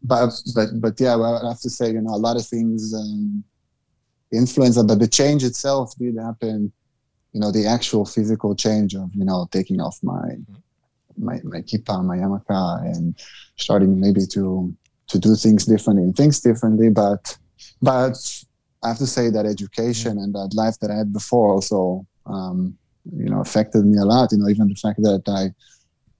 but 0.03 0.31
but 0.55 0.69
but 0.75 0.99
yeah, 0.99 1.15
well, 1.15 1.45
I 1.45 1.49
have 1.49 1.59
to 1.61 1.69
say, 1.69 1.91
you 1.91 2.01
know, 2.01 2.15
a 2.15 2.17
lot 2.27 2.37
of 2.37 2.45
things 2.45 2.93
um, 2.93 3.43
influence 4.31 4.75
that, 4.75 4.85
but 4.85 4.99
the 4.99 5.07
change 5.07 5.43
itself 5.43 5.93
did 5.97 6.15
happen. 6.17 6.71
You 7.33 7.39
know, 7.39 7.51
the 7.51 7.67
actual 7.67 8.05
physical 8.05 8.55
change 8.55 8.95
of 8.95 9.13
you 9.13 9.25
know 9.25 9.47
taking 9.51 9.79
off 9.81 9.97
my 10.01 10.37
my 11.17 11.39
my 11.43 11.61
kippa, 11.61 12.03
my 12.03 12.17
yarmulke, 12.17 12.95
and 12.95 13.15
starting 13.57 13.99
maybe 13.99 14.25
to 14.27 14.73
to 15.07 15.19
do 15.19 15.35
things 15.35 15.65
differently 15.65 16.03
and 16.03 16.15
things 16.15 16.39
differently. 16.39 16.89
But 16.89 17.37
but 17.81 18.17
I 18.83 18.89
have 18.89 18.97
to 18.97 19.07
say 19.07 19.29
that 19.29 19.45
education 19.45 20.17
and 20.17 20.33
that 20.33 20.53
life 20.53 20.79
that 20.79 20.91
I 20.91 20.95
had 20.95 21.11
before 21.13 21.53
also 21.53 22.05
um, 22.25 22.77
you 23.15 23.29
know 23.29 23.41
affected 23.41 23.85
me 23.85 23.97
a 23.97 24.05
lot. 24.05 24.31
You 24.31 24.39
know, 24.39 24.49
even 24.49 24.69
the 24.69 24.75
fact 24.75 25.01
that 25.03 25.23
I 25.27 25.53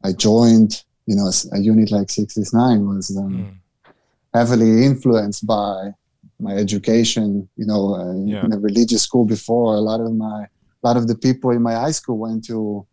I 0.07 0.13
joined 0.13 0.83
you 1.05 1.15
know 1.15 1.31
a 1.53 1.59
unit 1.59 1.91
like 1.91 2.09
69 2.09 2.85
was 2.87 3.15
um, 3.17 3.33
mm. 3.33 3.93
heavily 4.33 4.85
influenced 4.85 5.47
by 5.47 5.93
my 6.39 6.53
education. 6.53 7.47
You 7.55 7.65
know, 7.65 7.95
uh, 7.95 8.13
yeah. 8.25 8.45
in 8.45 8.53
a 8.53 8.59
religious 8.59 9.03
school 9.03 9.25
before, 9.25 9.75
a 9.75 9.81
lot 9.81 10.01
of 10.01 10.13
my 10.13 10.47
a 10.83 10.87
lot 10.87 10.97
of 10.97 11.07
the 11.07 11.15
people 11.15 11.51
in 11.51 11.61
my 11.61 11.73
high 11.73 11.91
school 11.91 12.17
went 12.17 12.45
to 12.45 12.85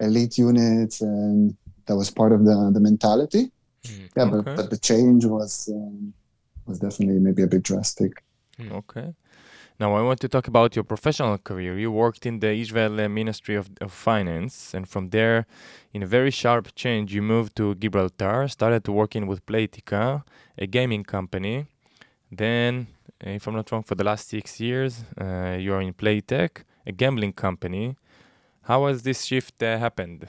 elite 0.00 0.38
units, 0.38 1.00
and 1.00 1.56
that 1.86 1.96
was 1.96 2.10
part 2.10 2.32
of 2.32 2.44
the 2.44 2.70
the 2.72 2.80
mentality. 2.80 3.50
Mm. 3.84 4.10
Yeah, 4.16 4.24
okay. 4.24 4.30
but 4.44 4.56
but 4.56 4.70
the 4.70 4.78
change 4.78 5.24
was 5.24 5.68
um, 5.72 6.12
was 6.66 6.78
definitely 6.78 7.20
maybe 7.20 7.42
a 7.42 7.46
bit 7.46 7.62
drastic. 7.62 8.22
Hmm, 8.56 8.72
okay. 8.72 9.14
Now, 9.80 9.94
I 9.94 10.02
want 10.02 10.20
to 10.20 10.28
talk 10.28 10.46
about 10.46 10.76
your 10.76 10.84
professional 10.84 11.38
career. 11.38 11.78
You 11.78 11.90
worked 11.90 12.26
in 12.26 12.40
the 12.40 12.52
Israel 12.52 13.08
Ministry 13.08 13.54
of, 13.56 13.70
of, 13.80 13.90
Finance, 13.92 14.74
and 14.74 14.86
from 14.86 15.08
there, 15.08 15.46
in 15.94 16.02
a 16.02 16.06
very 16.06 16.30
sharp 16.30 16.74
change, 16.74 17.14
you 17.14 17.22
moved 17.22 17.56
to 17.56 17.74
Gibraltar, 17.74 18.46
started 18.48 18.86
working 18.88 19.26
with 19.26 19.46
Playtika, 19.46 20.22
a 20.58 20.66
gaming 20.66 21.02
company. 21.02 21.64
Then, 22.30 22.88
if 23.22 23.46
I'm 23.46 23.54
not 23.54 23.72
wrong, 23.72 23.82
for 23.82 23.94
the 23.94 24.04
last 24.04 24.28
six 24.28 24.60
years, 24.60 25.02
uh, 25.18 25.56
you're 25.58 25.80
in 25.80 25.94
Playtech, 25.94 26.64
a 26.86 26.92
gambling 26.92 27.32
company. 27.32 27.96
How 28.62 28.86
has 28.86 29.02
this 29.02 29.24
shift 29.24 29.62
uh, 29.62 29.78
happened? 29.78 30.28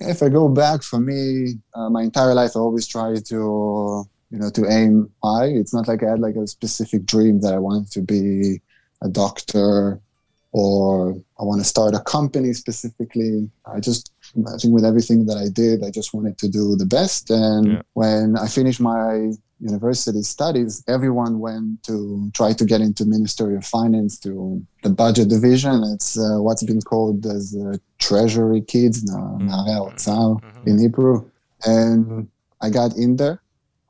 If 0.00 0.22
I 0.22 0.28
go 0.28 0.48
back, 0.48 0.82
for 0.82 0.98
me, 0.98 1.54
uh, 1.74 1.90
my 1.90 2.02
entire 2.02 2.34
life, 2.34 2.52
I 2.56 2.60
always 2.60 2.86
tried 2.86 3.24
to 3.26 4.06
you 4.32 4.38
know 4.38 4.50
to 4.50 4.66
aim 4.68 5.10
high 5.22 5.46
it's 5.46 5.74
not 5.74 5.86
like 5.86 6.02
i 6.02 6.10
had 6.10 6.18
like 6.18 6.34
a 6.36 6.46
specific 6.46 7.04
dream 7.04 7.40
that 7.42 7.52
i 7.52 7.58
wanted 7.58 7.90
to 7.92 8.00
be 8.00 8.60
a 9.02 9.08
doctor 9.08 10.00
or 10.52 11.14
i 11.38 11.44
want 11.44 11.60
to 11.60 11.64
start 11.64 11.94
a 11.94 12.00
company 12.00 12.52
specifically 12.54 13.48
i 13.66 13.78
just 13.78 14.10
i 14.48 14.56
think 14.58 14.72
with 14.74 14.84
everything 14.84 15.26
that 15.26 15.36
i 15.36 15.48
did 15.52 15.84
i 15.84 15.90
just 15.90 16.14
wanted 16.14 16.36
to 16.38 16.48
do 16.48 16.74
the 16.76 16.86
best 16.86 17.30
and 17.30 17.66
yeah. 17.66 17.82
when 17.92 18.36
i 18.38 18.48
finished 18.48 18.80
my 18.80 19.30
university 19.62 20.22
studies 20.22 20.82
everyone 20.88 21.38
went 21.38 21.82
to 21.84 22.30
try 22.34 22.52
to 22.52 22.64
get 22.64 22.80
into 22.80 23.04
ministry 23.04 23.54
of 23.54 23.64
finance 23.64 24.18
to 24.18 24.60
the 24.82 24.90
budget 24.90 25.28
division 25.28 25.82
it's 25.94 26.18
uh, 26.18 26.36
what's 26.38 26.64
been 26.64 26.80
called 26.80 27.24
as 27.26 27.56
uh, 27.56 27.76
treasury 27.98 28.60
kids 28.60 29.04
mm-hmm. 29.04 29.48
mm-hmm. 30.42 30.68
in 30.68 30.78
hebrew 30.78 31.24
and 31.64 32.28
i 32.60 32.68
got 32.68 32.96
in 32.96 33.16
there 33.16 33.40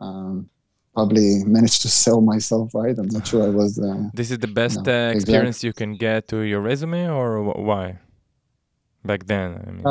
um, 0.00 0.48
probably 0.94 1.42
managed 1.46 1.80
to 1.80 1.88
sell 1.88 2.20
myself 2.20 2.74
right 2.74 2.98
i'm 2.98 3.08
not 3.08 3.26
sure 3.26 3.42
i 3.42 3.48
was 3.48 3.78
uh, 3.78 4.08
this 4.12 4.30
is 4.30 4.38
the 4.38 4.48
best 4.48 4.84
no, 4.84 4.92
uh, 4.92 5.10
experience 5.10 5.64
exactly. 5.64 5.68
you 5.68 5.72
can 5.72 5.96
get 5.96 6.28
to 6.28 6.40
your 6.40 6.60
resume 6.60 7.08
or 7.08 7.42
why 7.42 7.98
back 9.04 9.26
then 9.26 9.60
I 9.66 9.70
mean. 9.70 9.82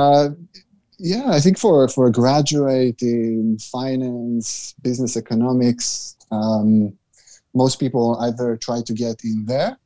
Yeah 1.02 1.30
i 1.32 1.40
think 1.40 1.58
for 1.58 1.88
for 1.90 2.08
a 2.08 2.12
graduate 2.12 3.02
in 3.02 3.58
finance 3.60 4.76
business 4.82 5.18
economics 5.18 6.16
um, 6.32 6.94
most 7.54 7.80
people 7.80 8.18
either 8.22 8.56
try 8.56 8.82
to 8.82 8.94
get 8.94 9.24
in 9.24 9.46
there 9.46 9.78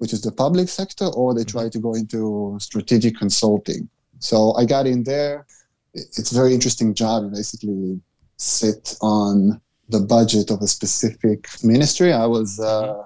which 0.00 0.14
is 0.14 0.22
the 0.22 0.32
public 0.32 0.66
sector 0.66 1.04
or 1.14 1.34
they 1.34 1.44
try 1.44 1.68
to 1.68 1.78
go 1.78 1.92
into 1.92 2.56
strategic 2.58 3.18
consulting. 3.18 3.86
So 4.18 4.54
i 4.54 4.64
got 4.64 4.86
in 4.86 5.04
there. 5.04 5.46
It's 5.92 6.32
a 6.32 6.34
very 6.34 6.54
interesting 6.54 6.94
job. 6.94 7.30
Basically 7.32 8.00
sit 8.38 8.96
on 9.02 9.60
the 9.90 10.00
budget 10.00 10.50
of 10.50 10.62
a 10.62 10.66
specific 10.66 11.48
ministry. 11.62 12.14
I 12.14 12.24
was 12.24 12.58
uh, 12.58 13.02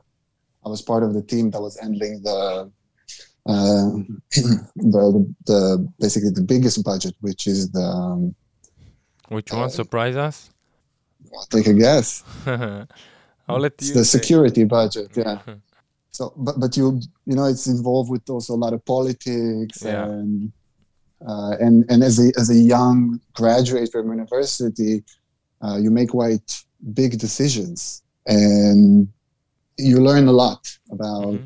I 0.64 0.68
was 0.68 0.82
part 0.82 1.02
of 1.02 1.14
the 1.14 1.22
team 1.22 1.50
that 1.50 1.60
was 1.60 1.78
handling 1.80 2.22
the, 2.22 2.70
uh, 3.46 3.90
the, 4.76 5.34
the 5.46 5.92
basically 6.00 6.30
the 6.30 6.42
biggest 6.42 6.82
budget, 6.82 7.14
which 7.20 7.46
is 7.46 7.70
the 7.72 7.82
um, 7.82 8.34
which 9.28 9.52
one 9.52 9.64
uh, 9.64 9.68
surprise 9.68 10.16
us? 10.16 10.50
I'll 11.34 11.46
take 11.46 11.66
a 11.66 11.74
guess. 11.74 12.22
I'll 12.46 13.58
let 13.58 13.72
you. 13.80 13.88
It's 13.88 13.90
the 13.92 14.04
say. 14.04 14.18
security 14.18 14.64
budget, 14.64 15.10
yeah. 15.14 15.40
so, 16.10 16.32
but 16.36 16.58
but 16.58 16.76
you 16.76 17.00
you 17.26 17.36
know 17.36 17.44
it's 17.44 17.66
involved 17.66 18.10
with 18.10 18.28
also 18.30 18.54
a 18.54 18.60
lot 18.64 18.72
of 18.72 18.84
politics 18.84 19.82
yeah. 19.84 20.04
and. 20.04 20.52
Uh, 21.26 21.56
and 21.58 21.86
and 21.88 22.02
as 22.04 22.18
a 22.18 22.30
as 22.38 22.50
a 22.50 22.54
young 22.54 23.18
graduate 23.32 23.90
from 23.90 24.10
university, 24.10 25.02
uh, 25.64 25.76
you 25.76 25.90
make 25.90 26.10
quite 26.10 26.62
big 26.92 27.18
decisions 27.18 28.02
and 28.26 29.08
you 29.78 30.00
learn 30.00 30.28
a 30.28 30.32
lot 30.32 30.68
about 30.90 31.24
mm-hmm. 31.24 31.44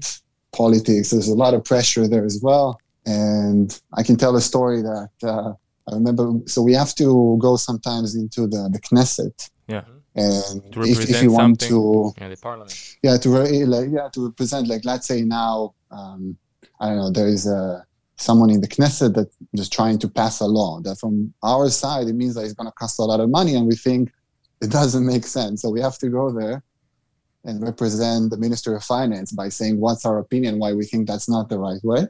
Politics. 0.52 1.11
There's 1.11 1.28
a 1.28 1.35
lot 1.35 1.55
of 1.55 1.64
pressure 1.64 2.09
there 2.09 2.25
as 2.25 2.40
well. 2.43 2.81
And 3.07 3.81
I 3.95 4.02
can 4.02 4.17
tell 4.17 4.37
a 4.37 4.40
story 4.40 4.83
that 4.83 5.11
uh, 5.23 5.52
I 5.90 5.95
remember. 5.95 6.33
So 6.47 6.62
we 6.62 6.75
have 6.75 6.95
to 6.97 7.38
go 7.40 7.57
sometimes 7.57 8.14
into 8.14 8.47
the, 8.47 8.69
the 8.73 8.81
Knesset. 8.81 9.50
Yeah. 9.67 9.85
And 10.14 10.62
if, 10.78 11.09
if 11.09 11.23
you 11.23 11.31
want 11.31 11.61
to, 11.61 12.12
yeah, 12.19 12.28
the 12.28 12.37
parliament. 12.37 12.97
Yeah, 13.02 13.17
to 13.19 13.28
like, 13.28 13.88
yeah 13.90 14.09
to 14.12 14.26
represent. 14.26 14.67
Like, 14.67 14.85
let's 14.85 15.07
say 15.07 15.23
now, 15.23 15.75
um, 15.90 16.37
I 16.81 16.88
don't 16.88 16.97
know, 16.97 17.11
there 17.11 17.28
is 17.28 17.47
a 17.47 17.87
someone 18.17 18.50
in 18.50 18.61
the 18.61 18.69
Knesset 18.69 19.14
that 19.14 19.31
is 19.52 19.69
trying 19.69 19.99
to 20.00 20.09
pass 20.09 20.40
a 20.40 20.47
law 20.47 20.81
that 20.81 20.99
from 20.99 21.33
our 21.45 21.69
side 21.71 22.09
it 22.09 22.14
means 22.14 22.35
that 22.35 22.43
it's 22.43 22.52
going 22.52 22.67
to 22.67 22.73
cost 22.73 22.99
a 22.99 23.05
lot 23.05 23.21
of 23.21 23.31
money, 23.31 23.55
and 23.55 23.67
we 23.67 23.76
think 23.76 24.12
it 24.61 24.71
doesn't 24.71 25.07
make 25.07 25.25
sense. 25.25 25.62
So 25.62 25.71
we 25.71 25.81
have 25.81 25.99
to 25.99 26.09
go 26.09 26.33
there 26.33 26.64
and 27.45 27.62
represent 27.62 28.30
the 28.30 28.37
Minister 28.37 28.75
of 28.75 28.85
Finance 28.85 29.33
by 29.33 29.49
saying 29.49 29.80
what's 29.80 30.04
our 30.04 30.18
opinion, 30.18 30.59
why 30.59 30.73
we 30.73 30.85
think 30.85 31.07
that's 31.07 31.28
not 31.28 31.49
the 31.49 31.59
right 31.59 31.83
way. 31.83 32.07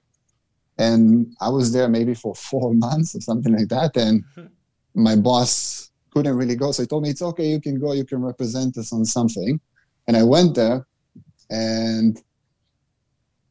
And 0.79 1.35
I 1.41 1.49
was 1.49 1.73
there 1.73 1.89
maybe 1.89 2.15
for 2.15 2.35
four 2.51 2.75
months 2.75 3.15
or 3.15 3.21
something 3.21 3.57
like 3.57 3.69
that, 3.69 3.97
and 3.97 4.25
hmm. 4.35 4.47
my 4.95 5.17
boss 5.17 5.91
couldn't 6.11 6.37
really 6.37 6.57
go, 6.57 6.73
so 6.73 6.83
he 6.83 6.87
told 6.87 7.03
me 7.03 7.11
it's 7.11 7.23
okay, 7.23 7.47
you 7.47 7.61
can 7.61 7.79
go, 7.79 7.93
you 7.93 8.05
can 8.05 8.23
represent 8.23 8.77
us 8.79 8.93
on 8.93 9.05
something. 9.05 9.61
And 10.07 10.17
I 10.17 10.23
went 10.23 10.55
there, 10.55 10.87
and 11.51 12.21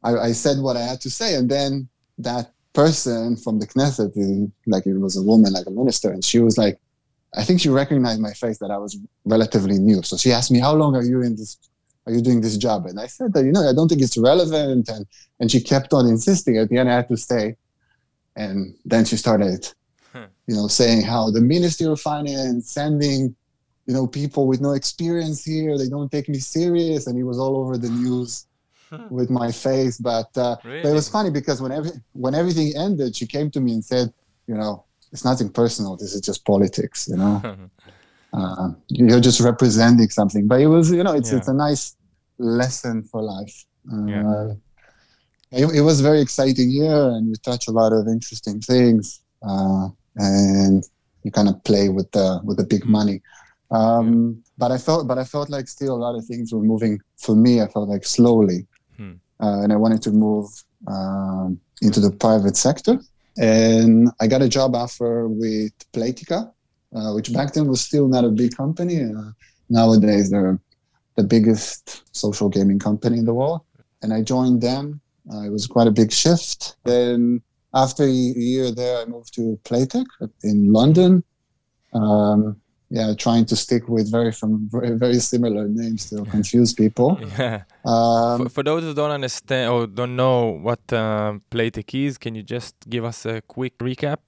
I, 0.03 0.17
I 0.17 0.31
said 0.31 0.57
what 0.59 0.75
I 0.75 0.81
had 0.81 1.01
to 1.01 1.09
say, 1.09 1.35
and 1.35 1.49
then 1.49 1.87
that 2.17 2.51
person 2.73 3.35
from 3.35 3.59
the 3.59 3.67
Knesset, 3.67 4.51
like 4.65 4.85
it 4.85 4.97
was 4.97 5.17
a 5.17 5.23
woman, 5.23 5.53
like 5.53 5.67
a 5.67 5.71
minister, 5.71 6.11
and 6.11 6.23
she 6.23 6.39
was 6.39 6.57
like, 6.57 6.79
I 7.37 7.43
think 7.43 7.61
she 7.61 7.69
recognized 7.69 8.19
my 8.19 8.33
face 8.33 8.57
that 8.59 8.71
I 8.71 8.77
was 8.77 8.97
relatively 9.25 9.77
new. 9.77 10.01
So 10.01 10.17
she 10.17 10.31
asked 10.31 10.51
me, 10.51 10.59
"How 10.59 10.73
long 10.73 10.95
are 10.95 11.03
you 11.03 11.21
in 11.21 11.35
this? 11.35 11.57
Are 12.05 12.13
you 12.13 12.21
doing 12.21 12.41
this 12.41 12.57
job?" 12.57 12.85
And 12.87 12.99
I 12.99 13.07
said 13.07 13.33
that 13.33 13.45
you 13.45 13.51
know 13.51 13.67
I 13.69 13.73
don't 13.73 13.87
think 13.87 14.01
it's 14.01 14.17
relevant, 14.17 14.89
and 14.89 15.05
and 15.39 15.51
she 15.51 15.61
kept 15.61 15.93
on 15.93 16.07
insisting. 16.07 16.57
At 16.57 16.69
the 16.69 16.77
end, 16.77 16.89
I 16.89 16.95
had 16.95 17.07
to 17.09 17.17
stay, 17.17 17.55
and 18.35 18.75
then 18.85 19.05
she 19.05 19.17
started, 19.17 19.71
you 20.47 20.55
know, 20.55 20.67
saying 20.67 21.03
how 21.03 21.29
the 21.29 21.41
Ministry 21.41 21.85
of 21.85 22.01
Finance 22.01 22.71
sending, 22.71 23.35
you 23.85 23.93
know, 23.93 24.07
people 24.07 24.47
with 24.47 24.61
no 24.61 24.71
experience 24.71 25.43
here. 25.43 25.77
They 25.77 25.89
don't 25.89 26.11
take 26.11 26.27
me 26.29 26.39
serious, 26.39 27.07
and 27.07 27.15
he 27.15 27.23
was 27.23 27.37
all 27.39 27.55
over 27.57 27.77
the 27.77 27.89
news 27.89 28.47
with 29.09 29.29
my 29.29 29.51
face. 29.51 29.97
But, 29.97 30.35
uh, 30.37 30.57
really? 30.63 30.81
but 30.81 30.89
it 30.89 30.93
was 30.93 31.09
funny 31.09 31.29
because 31.29 31.61
when 31.61 31.71
every, 31.71 31.91
when 32.13 32.33
everything 32.33 32.73
ended, 32.75 33.15
she 33.15 33.27
came 33.27 33.51
to 33.51 33.59
me 33.59 33.73
and 33.73 33.85
said, 33.85 34.13
you 34.47 34.55
know, 34.55 34.85
it's 35.11 35.25
nothing 35.25 35.49
personal. 35.49 35.95
This 35.95 36.13
is 36.13 36.21
just 36.21 36.45
politics, 36.45 37.07
you 37.07 37.17
know. 37.17 37.41
uh, 38.33 38.69
you're 38.87 39.19
just 39.19 39.39
representing 39.39 40.09
something, 40.09 40.47
but 40.47 40.61
it 40.61 40.67
was, 40.67 40.91
you 40.91 41.03
know, 41.03 41.13
it's 41.13 41.31
yeah. 41.31 41.37
it's 41.37 41.47
a 41.47 41.53
nice 41.53 41.95
lesson 42.37 43.03
for 43.03 43.21
life. 43.21 43.65
Uh, 43.91 44.05
yeah. 44.05 44.53
It, 45.51 45.77
it, 45.77 45.81
was 45.81 46.01
very 46.01 46.21
exciting 46.21 46.69
year, 46.69 47.09
and 47.11 47.29
you 47.29 47.35
touch 47.35 47.67
a 47.67 47.71
lot 47.71 47.93
of 47.93 48.07
interesting 48.07 48.59
things, 48.59 49.21
uh, 49.47 49.87
and 50.17 50.83
you 51.23 51.31
kind 51.31 51.47
of 51.47 51.63
play 51.63 51.87
with 51.87 52.11
the 52.11 52.41
with 52.43 52.57
the 52.57 52.65
big 52.65 52.83
hmm. 52.83 52.91
money. 52.91 53.21
Um. 53.71 54.43
But 54.59 54.71
I 54.71 54.79
felt, 54.79 55.07
but 55.07 55.19
I 55.19 55.23
felt 55.23 55.51
like 55.51 55.67
still 55.67 55.93
a 55.93 56.01
lot 56.01 56.15
of 56.15 56.25
things 56.25 56.51
were 56.51 56.63
moving 56.63 56.99
for 57.17 57.35
me. 57.35 57.61
I 57.61 57.67
felt 57.67 57.87
like 57.87 58.05
slowly, 58.05 58.65
hmm. 58.97 59.13
uh, 59.39 59.61
and 59.61 59.71
I 59.71 59.75
wanted 59.75 60.01
to 60.01 60.11
move 60.11 60.49
um, 60.87 61.59
into 61.81 61.99
the 61.99 62.11
private 62.11 62.57
sector. 62.57 62.99
And 63.37 64.09
I 64.19 64.27
got 64.27 64.41
a 64.41 64.49
job 64.49 64.75
offer 64.75 65.27
with 65.27 65.73
Playtika, 65.91 66.51
uh, 66.95 67.13
which 67.13 67.31
back 67.33 67.53
then 67.53 67.67
was 67.67 67.81
still 67.81 68.07
not 68.07 68.25
a 68.25 68.29
big 68.29 68.55
company. 68.55 69.03
Uh, 69.03 69.31
nowadays, 69.69 70.31
they're 70.31 70.59
the 71.15 71.23
biggest 71.23 72.03
social 72.15 72.49
gaming 72.49 72.79
company 72.79 73.17
in 73.17 73.25
the 73.25 73.33
world. 73.33 73.61
And 74.01 74.13
I 74.13 74.21
joined 74.21 74.61
them. 74.61 75.01
Uh, 75.31 75.41
it 75.41 75.51
was 75.51 75.67
quite 75.67 75.87
a 75.87 75.91
big 75.91 76.11
shift. 76.11 76.77
Then, 76.83 77.41
after 77.73 78.03
a 78.03 78.09
year 78.09 78.71
there, 78.71 79.01
I 79.01 79.05
moved 79.05 79.33
to 79.35 79.59
Playtech 79.63 80.05
in 80.43 80.71
London. 80.71 81.23
Um, 81.93 82.61
yeah, 82.89 83.13
trying 83.17 83.45
to 83.45 83.55
stick 83.55 83.89
with 83.89 84.09
very 84.09 84.31
from 84.31 84.69
very, 84.71 84.91
very 84.97 85.19
similar 85.19 85.67
names 85.67 86.09
to 86.09 86.23
confuse 86.25 86.73
people. 86.73 87.19
Yeah. 87.37 87.63
Um, 87.85 88.43
For, 88.43 88.49
for 88.49 88.63
those 88.63 88.83
who 88.83 88.93
don't 88.93 89.11
understand 89.11 89.71
or 89.71 89.87
don't 89.87 90.15
know 90.15 90.51
what 90.51 90.79
uh, 90.91 91.39
Playtech 91.51 91.93
is, 91.93 92.17
can 92.17 92.35
you 92.35 92.43
just 92.43 92.75
give 92.89 93.03
us 93.03 93.25
a 93.25 93.41
quick 93.41 93.77
recap? 93.79 94.19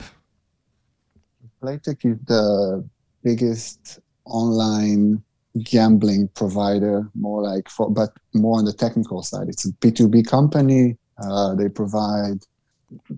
Playtech 1.62 2.04
is 2.04 2.18
the 2.26 2.84
biggest 3.22 4.00
online 4.24 5.22
gambling 5.64 6.28
provider, 6.28 7.08
more 7.14 7.42
like 7.42 7.68
for, 7.68 7.90
but 7.90 8.10
more 8.34 8.58
on 8.58 8.64
the 8.64 8.72
technical 8.72 9.22
side. 9.22 9.48
It's 9.48 9.66
a 9.66 9.72
B2B 9.72 10.26
company. 10.26 10.96
Uh, 11.18 11.54
they 11.54 11.68
provide 11.68 12.38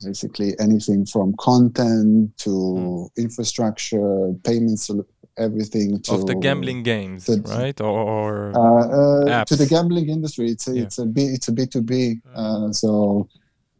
basically 0.04 0.58
anything 0.58 1.06
from 1.06 1.34
content 1.38 2.36
to 2.38 3.08
infrastructure, 3.16 4.32
payment 4.44 4.44
payments, 4.44 4.90
everything 5.38 6.00
to 6.02 6.12
of 6.12 6.26
the 6.26 6.34
gambling 6.34 6.82
games, 6.82 7.26
the- 7.26 7.42
right? 7.46 7.80
Or, 7.80 7.98
or 7.98 8.52
uh, 8.54 9.30
uh, 9.30 9.44
to 9.44 9.56
the 9.56 9.66
gambling 9.66 10.08
industry. 10.08 10.50
It's 10.50 10.68
a, 10.68 10.74
Yeah. 10.74 10.82
it's 10.82 10.98
a 10.98 11.06
B 11.06 11.22
it's 11.24 11.48
a 11.48 11.52
B 11.52 11.66
two 11.66 11.82
B. 11.82 12.20
Uh, 12.34 12.72
so 12.72 13.28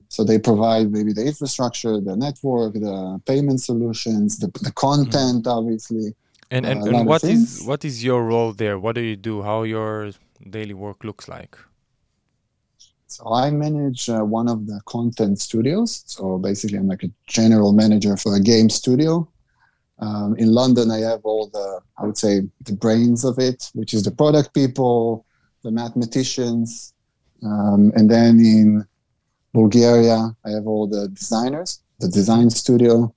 so 0.09 0.25
they 0.25 0.39
provide 0.39 0.93
maybe 0.93 1.13
the 1.13 1.25
infrastructure, 1.25 1.99
the 2.01 2.17
network, 2.17 2.75
the 2.75 3.21
payment 3.25 3.61
solutions, 3.63 4.39
the, 4.39 4.49
the 4.61 4.73
content, 4.73 5.47
obviously. 5.47 6.15
and 6.51 6.67
and, 6.67 6.83
uh, 6.83 6.91
and 6.99 7.09
what 7.09 7.25
is, 7.25 7.63
what 7.65 7.83
is 7.85 8.05
your 8.05 8.23
role 8.25 8.53
there? 8.53 8.79
What 8.79 8.95
do 8.95 9.01
you 9.01 9.17
do? 9.17 9.43
How 9.43 9.63
your 9.63 10.11
daily 10.51 10.75
work 10.75 11.03
looks 11.03 11.29
like? 11.29 11.57
So 13.07 13.33
I 13.33 13.51
manage 13.51 14.09
uh, 14.09 14.21
one 14.21 14.49
of 14.49 14.67
the 14.67 14.81
content 14.87 15.39
studios. 15.41 16.03
So 16.07 16.39
basically, 16.39 16.79
I'm 16.79 16.89
like 16.89 17.05
a 17.05 17.11
general 17.27 17.73
manager 17.73 18.17
for 18.17 18.37
a 18.37 18.41
game 18.41 18.69
studio. 18.71 19.29
Um, 20.03 20.35
in 20.37 20.49
London, 20.53 20.91
I 20.91 20.99
have 21.11 21.21
all 21.25 21.49
the, 21.49 21.81
I 21.99 22.05
would 22.05 22.19
say, 22.19 22.43
the 22.69 22.73
brains 22.73 23.25
of 23.25 23.39
it, 23.39 23.71
which 23.73 23.95
is 23.95 24.03
the 24.03 24.11
product 24.11 24.53
people, 24.53 25.25
the 25.63 25.71
mathematicians. 25.71 26.93
Um, 27.45 27.93
and 27.95 28.11
then 28.11 28.41
in 28.41 28.85
Bulgaria, 29.55 30.19
I 30.45 30.51
have 30.51 30.67
all 30.67 30.87
the 30.87 31.09
designers, 31.09 31.81
the 32.01 32.09
design 32.09 32.51
studio. 32.51 33.15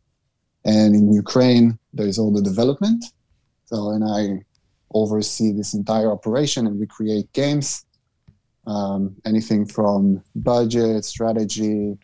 And 0.63 0.95
in 0.95 1.11
Ukraine, 1.11 1.77
there's 1.93 2.19
all 2.19 2.31
the 2.31 2.41
development. 2.41 3.03
So, 3.65 3.89
and 3.89 4.03
I 4.03 4.45
oversee 4.93 5.51
this 5.51 5.73
entire 5.73 6.11
operation 6.11 6.67
and 6.67 6.79
we 6.79 6.87
create 6.87 7.31
games 7.33 7.85
um, 8.67 9.15
anything 9.25 9.65
from 9.65 10.23
budget, 10.35 11.05
strategy, 11.05 11.97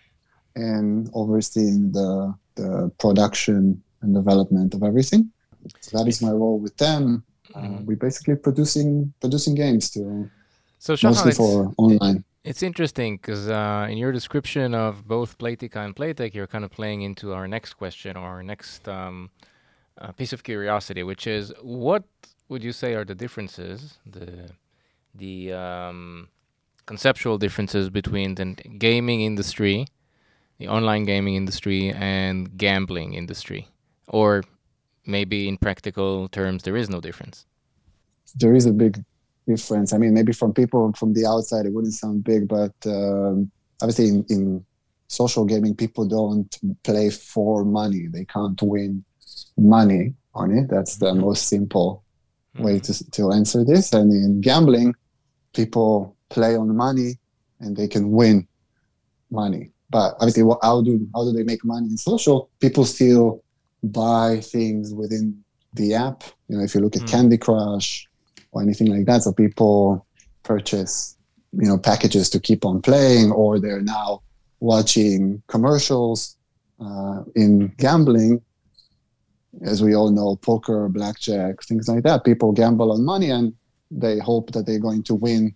and 0.56 1.10
overseeing 1.14 1.92
the, 1.92 2.34
the 2.56 2.92
production 3.00 3.82
and 4.02 4.14
development 4.14 4.74
of 4.74 4.84
everything. 4.84 5.32
So 5.82 5.98
that 5.98 6.08
is 6.08 6.22
my 6.22 6.32
role 6.32 6.60
with 6.60 6.76
them. 6.78 7.24
Uh, 7.56 7.62
Mhm. 7.62 7.86
we 7.86 7.96
basically 7.96 8.36
producing 8.36 9.14
producing 9.20 9.56
games 9.56 9.90
to 9.92 10.30
So, 10.80 10.96
mostly 11.04 11.34
for 11.34 11.74
online. 11.78 12.24
it's 12.44 12.64
interesting 12.64 13.18
because 13.18 13.48
uh, 13.50 13.88
in 13.92 13.98
your 13.98 14.12
description 14.12 14.74
of 14.74 15.08
both 15.08 15.38
Playtika 15.38 15.78
and 15.86 15.96
Playtech, 15.96 16.34
you're 16.34 16.48
kind 16.48 16.66
of 16.66 16.72
playing 16.72 17.02
into 17.04 17.34
our 17.34 17.48
next 17.48 17.74
question 17.76 18.18
or 18.18 18.26
our 18.26 18.44
next 18.44 18.88
um, 18.88 19.30
uh, 20.00 20.12
piece 20.14 20.34
of 20.34 20.42
curiosity, 20.44 21.04
which 21.04 21.28
is 21.28 21.54
what 21.62 22.04
would 22.50 22.64
you 22.64 22.72
say 22.74 22.96
are 22.96 23.06
the 23.06 23.16
differences, 23.16 24.00
the 24.06 24.50
the 25.14 25.54
um, 25.54 26.30
conceptual 26.86 27.38
differences 27.38 27.90
between 27.90 28.36
the 28.36 28.46
gaming 28.78 29.22
industry, 29.22 29.86
the 30.58 30.68
online 30.68 31.04
gaming 31.06 31.36
industry, 31.36 31.92
and 31.92 32.58
gambling 32.58 33.14
industry, 33.14 33.68
or 34.12 34.44
maybe 35.06 35.48
in 35.48 35.58
practical 35.58 36.30
terms 36.30 36.64
there 36.64 36.78
is 36.78 36.90
no 36.90 37.02
difference. 37.02 37.46
There 38.36 38.54
is 38.54 38.66
a 38.66 38.74
big 38.74 39.04
difference. 39.48 39.94
I 39.94 39.98
mean, 39.98 40.14
maybe 40.14 40.34
from 40.34 40.54
people 40.54 40.94
from 40.94 41.14
the 41.14 41.26
outside, 41.26 41.66
it 41.66 41.74
wouldn't 41.74 41.94
sound 41.94 42.24
big, 42.24 42.48
but 42.48 42.74
um, 42.86 43.52
obviously 43.82 44.10
in, 44.10 44.26
in 44.30 44.66
social 45.08 45.46
gaming, 45.46 45.76
people 45.76 46.06
don't 46.08 46.56
play 46.84 47.10
for 47.10 47.66
money. 47.66 48.08
They 48.08 48.26
can't 48.26 48.62
win 48.62 49.04
money 49.58 50.14
on 50.34 50.52
it. 50.52 50.70
That's 50.70 50.98
the 50.98 51.14
most 51.14 51.48
simple 51.48 52.04
way 52.60 52.80
to, 52.80 53.12
to 53.12 53.32
answer 53.32 53.64
this. 53.64 53.94
And 53.94 54.12
in 54.12 54.42
gambling, 54.42 54.94
people 55.54 56.16
play 56.30 56.56
on 56.56 56.76
money 56.76 57.20
and 57.60 57.76
they 57.76 57.88
can 57.88 58.12
win 58.12 58.48
money. 59.30 59.72
But 59.90 60.16
obviously, 60.16 60.44
what, 60.44 60.60
how 60.62 60.82
do 60.82 61.08
how 61.14 61.26
do 61.26 61.34
they 61.34 61.44
make 61.44 61.66
money 61.66 61.88
in 61.88 61.98
social? 61.98 62.50
People 62.62 62.86
still 62.86 63.44
buy 63.84 64.40
things 64.42 64.94
within 64.94 65.44
the 65.74 65.94
app. 65.94 66.24
You 66.48 66.58
know, 66.58 66.64
if 66.64 66.76
you 66.76 66.82
look 66.82 66.96
at 66.96 67.04
Mm. 67.04 67.12
Candy 67.12 67.38
Crush 67.38 68.08
or 68.52 68.62
anything 68.62 68.88
like 68.96 69.06
that, 69.06 69.24
so 69.24 69.32
people 69.32 70.06
purchase 70.44 71.18
you 71.54 71.68
know 71.68 71.78
packages 71.78 72.30
to 72.32 72.40
keep 72.40 72.66
on 72.66 72.82
playing, 72.82 73.32
or 73.32 73.60
they're 73.60 73.82
now 73.82 74.22
watching 74.60 75.42
commercials. 75.48 76.38
Uh, 76.80 77.24
in 77.36 77.68
gambling, 77.78 78.42
as 79.64 79.84
we 79.84 79.94
all 79.96 80.10
know, 80.10 80.36
poker, 80.38 80.90
blackjack, 80.90 81.62
things 81.62 81.88
like 81.88 82.02
that. 82.02 82.24
People 82.24 82.52
gamble 82.52 82.92
on 82.92 83.06
money 83.06 83.30
and 83.30 83.54
they 83.92 84.18
hope 84.18 84.52
that 84.54 84.66
they're 84.66 84.80
going 84.80 85.04
to 85.04 85.14
win 85.14 85.54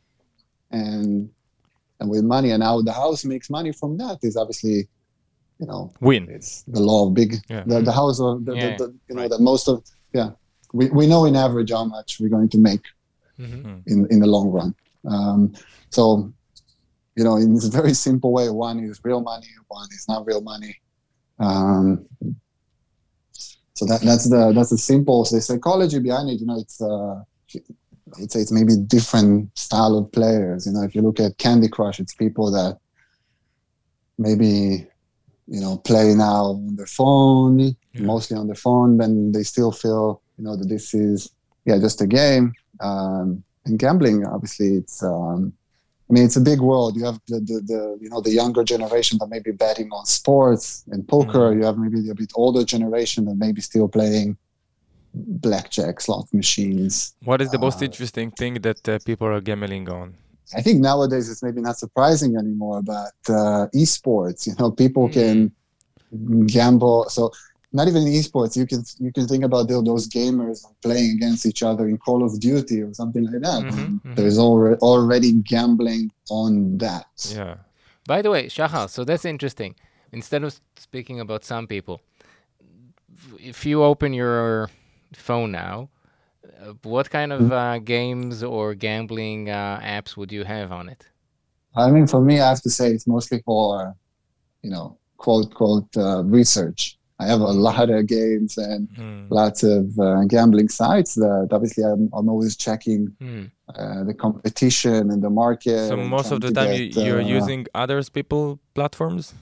and 0.69 1.27
and 1.99 2.09
with 2.11 2.23
money. 2.23 2.51
And 2.51 2.61
how 2.61 2.83
the 2.83 2.93
house 2.93 3.25
makes 3.25 3.49
money 3.49 3.71
from 3.71 3.97
that 3.97 4.19
is 4.21 4.38
obviously, 4.38 4.88
you 5.59 5.67
know, 5.67 5.91
Win. 6.01 6.27
it's 6.29 6.63
the 6.63 6.79
law 6.81 7.07
of 7.07 7.13
big 7.13 7.35
Yeah. 7.49 7.63
the, 7.65 7.81
the 7.81 7.91
house 7.91 8.19
of 8.19 8.45
the, 8.45 8.55
Yeah, 8.55 8.77
the, 8.77 8.87
the 8.87 8.93
you 9.09 9.15
know 9.15 9.21
right. 9.21 9.29
that 9.29 9.39
most 9.41 9.67
of 9.67 9.83
yeah. 10.13 10.31
We, 10.73 10.89
we 10.89 11.07
know 11.07 11.23
in 11.25 11.35
average 11.37 11.71
how 11.71 11.85
much 11.85 12.17
we're 12.19 12.29
going 12.37 12.49
to 12.49 12.57
make 12.57 12.81
Mm-hmm. 13.39 13.79
in, 13.87 14.07
in 14.11 14.19
the 14.21 14.27
long 14.27 14.47
run. 14.49 14.73
Um, 15.05 15.53
so, 15.89 16.31
you 17.17 17.23
know, 17.25 17.35
in 17.35 17.53
this 17.53 17.65
very 17.65 17.93
simple 17.93 18.31
way, 18.31 18.49
one 18.49 18.79
is 18.79 18.99
real 19.03 19.19
money, 19.21 19.47
one 19.67 19.89
is 19.91 20.05
not 20.07 20.25
real 20.25 20.39
money. 20.39 20.73
Um, 21.39 22.05
so 23.73 23.85
that 23.85 23.99
that's 24.01 24.29
the 24.29 24.53
that's 24.53 24.69
the 24.69 24.77
simple 24.77 25.25
the 25.25 25.41
psychology 25.41 25.99
behind 25.99 26.29
it. 26.29 26.39
You 26.39 26.45
know, 26.45 26.57
it's 26.57 26.81
uh, 26.81 27.15
I 28.15 28.19
would 28.21 28.31
say 28.31 28.39
it's 28.39 28.53
maybe 28.53 28.77
different 28.77 29.57
style 29.57 29.97
of 29.97 30.11
players. 30.13 30.65
You 30.65 30.71
know, 30.71 30.83
if 30.83 30.95
you 30.95 31.01
look 31.01 31.19
at 31.19 31.37
Candy 31.37 31.67
Crush, 31.67 31.99
it's 31.99 32.13
people 32.15 32.51
that 32.51 32.77
maybe 34.17 34.87
you 35.47 35.62
know 35.62 35.77
play 35.77 36.13
now 36.15 36.43
on 36.58 36.75
their 36.75 36.88
phone, 36.99 37.60
Yeah. 37.60 37.73
mostly 38.13 38.36
on 38.38 38.47
their 38.47 38.55
phone, 38.67 38.97
then 38.97 39.31
they 39.31 39.43
still 39.43 39.71
feel 39.71 40.21
you 40.38 40.43
know 40.45 40.55
that 40.58 40.67
this 40.69 40.93
is 40.93 41.29
yeah 41.65 41.77
just 41.79 42.01
a 42.01 42.08
game. 42.08 42.53
Um, 42.81 43.43
and 43.65 43.79
gambling, 43.79 44.25
obviously, 44.25 44.75
it's 44.81 45.01
um, 45.03 45.53
I 46.10 46.13
mean 46.13 46.25
it's 46.25 46.36
a 46.36 46.41
big 46.51 46.60
world. 46.62 46.95
You 46.97 47.05
have 47.05 47.19
the, 47.27 47.39
the 47.49 47.58
the 47.71 47.81
you 48.01 48.10
know 48.12 48.21
the 48.21 48.31
younger 48.41 48.63
generation 48.63 49.17
that 49.19 49.29
may 49.29 49.39
be 49.39 49.51
betting 49.51 49.89
on 49.97 50.05
sports 50.05 50.84
and 50.91 51.08
poker. 51.08 51.45
Mhm. 51.51 51.55
You 51.58 51.63
have 51.65 51.77
maybe 51.77 52.01
the 52.08 52.15
bit 52.15 52.31
older 52.36 52.63
generation 52.63 53.25
that 53.25 53.36
may 53.43 53.51
be 53.51 53.62
still 53.62 53.88
playing 53.88 54.38
blackjack 55.13 56.01
slot 56.01 56.27
machines. 56.34 57.13
What 57.23 57.41
is 57.41 57.49
the 57.49 57.60
most 57.60 57.81
Uh, 57.81 57.86
interesting 57.86 58.31
thing 58.31 58.53
that 58.62 58.88
uh, 58.89 58.99
people 59.05 59.27
are 59.27 59.41
gambling 59.41 59.89
on? 59.89 60.15
I 60.53 60.62
think 60.62 60.81
nowadays 60.81 61.29
it's 61.29 61.41
maybe 61.41 61.62
not 61.62 61.77
surprising 61.77 62.36
anymore, 62.38 62.81
but 62.84 63.13
uh, 63.29 63.67
esports, 63.73 64.45
you 64.47 64.53
know, 64.60 64.71
people 64.71 65.10
can 65.10 65.51
gamble. 66.47 67.05
So 67.10 67.31
not 67.73 67.88
even 67.88 68.03
in 68.03 68.13
esports, 68.13 68.55
you 68.55 68.65
can 68.65 68.84
you 68.99 69.12
can 69.12 69.27
think 69.27 69.43
about 69.43 69.67
tho- 69.67 69.81
those 69.81 70.08
gamers 70.08 70.63
playing 70.81 71.12
against 71.17 71.45
each 71.45 71.63
other 71.63 71.88
in 71.88 71.97
Call 71.97 72.23
of 72.23 72.39
Duty 72.39 72.81
or 72.81 72.93
something 72.93 73.23
like 73.25 73.41
that. 73.41 73.63
Mhm, 73.63 73.77
And 73.77 74.01
mhm. 74.01 74.15
There's 74.15 74.38
already 74.38 74.79
already 74.81 75.31
gambling 75.34 76.12
on 76.29 76.77
that. 76.77 77.08
Yeah. 77.36 77.55
By 78.08 78.21
the 78.21 78.29
way, 78.29 78.47
Shahar, 78.47 78.88
so 78.88 79.03
that's 79.03 79.25
interesting. 79.25 79.75
Instead 80.12 80.43
of 80.43 80.60
speaking 80.77 81.19
about 81.19 81.43
some 81.43 81.67
people, 81.67 82.01
if 83.39 83.65
you 83.65 83.84
open 83.84 84.13
your 84.13 84.69
phone 85.13 85.51
now, 85.51 85.89
what 86.83 87.09
kind 87.09 87.31
of 87.33 87.51
uh, 87.51 87.79
games 87.79 88.43
or 88.43 88.73
gambling 88.75 89.49
uh, 89.49 89.79
apps 89.83 90.15
would 90.17 90.31
you 90.31 90.43
have 90.43 90.71
on 90.71 90.89
it? 90.89 91.05
I 91.75 91.91
mean, 91.91 92.07
for 92.07 92.21
me, 92.21 92.39
I 92.39 92.49
have 92.49 92.61
to 92.61 92.69
say 92.69 92.89
it's 92.91 93.07
mostly 93.07 93.41
for, 93.45 93.93
you 94.61 94.69
know, 94.69 94.97
quote 95.17 95.53
quote 95.53 95.89
uh, 95.97 96.23
research. 96.23 96.97
I 97.19 97.27
have 97.27 97.41
a 97.41 97.51
lot 97.67 97.89
of 97.89 98.07
games 98.07 98.57
and 98.57 98.87
Mm. 98.97 99.31
lots 99.31 99.63
of 99.63 99.97
uh, 99.99 100.23
gambling 100.25 100.69
sites 100.69 101.15
that 101.15 101.47
obviously 101.51 101.83
I'm, 101.83 102.09
I'm 102.13 102.29
always 102.29 102.55
checking 102.55 103.07
Hmm. 103.19 103.45
uh, 103.75 104.03
the 104.03 104.13
competition 104.13 105.09
and 105.11 105.21
the 105.23 105.29
market. 105.29 105.89
So 105.89 105.97
most 105.97 106.31
of 106.31 106.41
the 106.41 106.51
time 106.51 106.69
to 106.69 106.77
you, 106.77 106.89
get, 106.89 107.03
you're 107.07 107.21
uh, 107.21 107.37
using 107.39 107.65
others 107.73 108.09
people 108.09 108.59
platforms. 108.75 109.33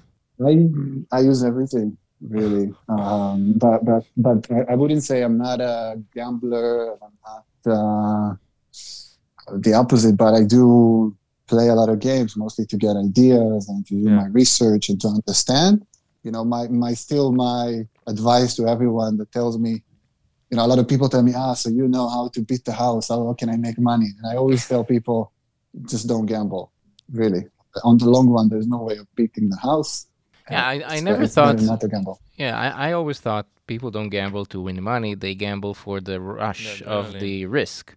I 0.45 0.67
I 1.11 1.19
use 1.19 1.43
everything 1.43 1.97
really, 2.29 2.73
um, 2.89 3.53
but 3.57 3.83
but 3.85 4.03
but 4.17 4.47
I, 4.69 4.75
wouldn't 4.75 5.03
say 5.03 5.23
I'm 5.23 5.37
not 5.37 5.61
a 5.61 6.01
gambler. 6.13 6.93
I'm 7.01 7.17
not 7.25 7.73
uh, 7.73 8.35
the 9.57 9.73
opposite, 9.73 10.17
but 10.17 10.33
I 10.33 10.43
do 10.43 11.15
play 11.47 11.67
a 11.67 11.75
lot 11.75 11.89
of 11.89 11.99
games 11.99 12.37
mostly 12.37 12.65
to 12.67 12.77
get 12.77 12.95
ideas 12.95 13.67
and 13.69 13.85
to 13.87 13.93
do 13.95 14.09
Yeah. 14.09 14.15
my 14.15 14.27
research 14.27 14.89
and 14.89 14.99
to 15.01 15.07
understand. 15.09 15.85
You 16.23 16.31
know, 16.31 16.43
my 16.45 16.67
my 16.69 16.93
still 16.93 17.31
my 17.33 17.83
advice 18.07 18.55
to 18.55 18.67
everyone 18.67 19.17
that 19.17 19.31
tells 19.31 19.57
me, 19.59 19.83
you 20.49 20.57
know, 20.57 20.65
a 20.65 20.67
lot 20.67 20.79
of 20.79 20.87
people 20.87 21.09
tell 21.09 21.23
me, 21.23 21.33
ah, 21.35 21.53
so 21.53 21.69
you 21.69 21.87
know 21.87 22.07
how 22.07 22.29
to 22.29 22.41
beat 22.41 22.63
the 22.63 22.71
house. 22.71 23.09
How 23.09 23.33
can 23.33 23.49
I 23.49 23.57
make 23.57 23.77
money? 23.79 24.07
And 24.17 24.31
I 24.31 24.37
always 24.37 24.65
tell 24.67 24.83
people, 24.85 25.31
just 25.89 26.07
don't 26.07 26.25
gamble. 26.25 26.71
Really, 27.11 27.43
on 27.83 27.97
the 27.97 28.09
long 28.09 28.29
run, 28.29 28.47
there's 28.49 28.67
no 28.67 28.81
way 28.83 28.95
of 28.97 29.07
beating 29.15 29.49
the 29.49 29.57
house. 29.57 30.07
Yeah, 30.49 30.67
I, 30.67 30.97
I 30.97 30.99
never 30.99 31.25
thought 31.27 31.61
not 31.61 31.81
to 31.81 31.87
gamble. 31.87 32.19
Yeah, 32.35 32.57
I, 32.59 32.89
I 32.89 32.91
always 32.93 33.19
thought 33.19 33.47
people 33.67 33.91
don't 33.91 34.09
gamble 34.09 34.45
to 34.47 34.61
win 34.61 34.81
money; 34.83 35.15
they 35.15 35.35
gamble 35.35 35.73
for 35.73 36.01
the 36.01 36.19
rush 36.19 36.81
yeah, 36.81 36.87
of 36.87 37.19
the 37.19 37.45
risk, 37.45 37.95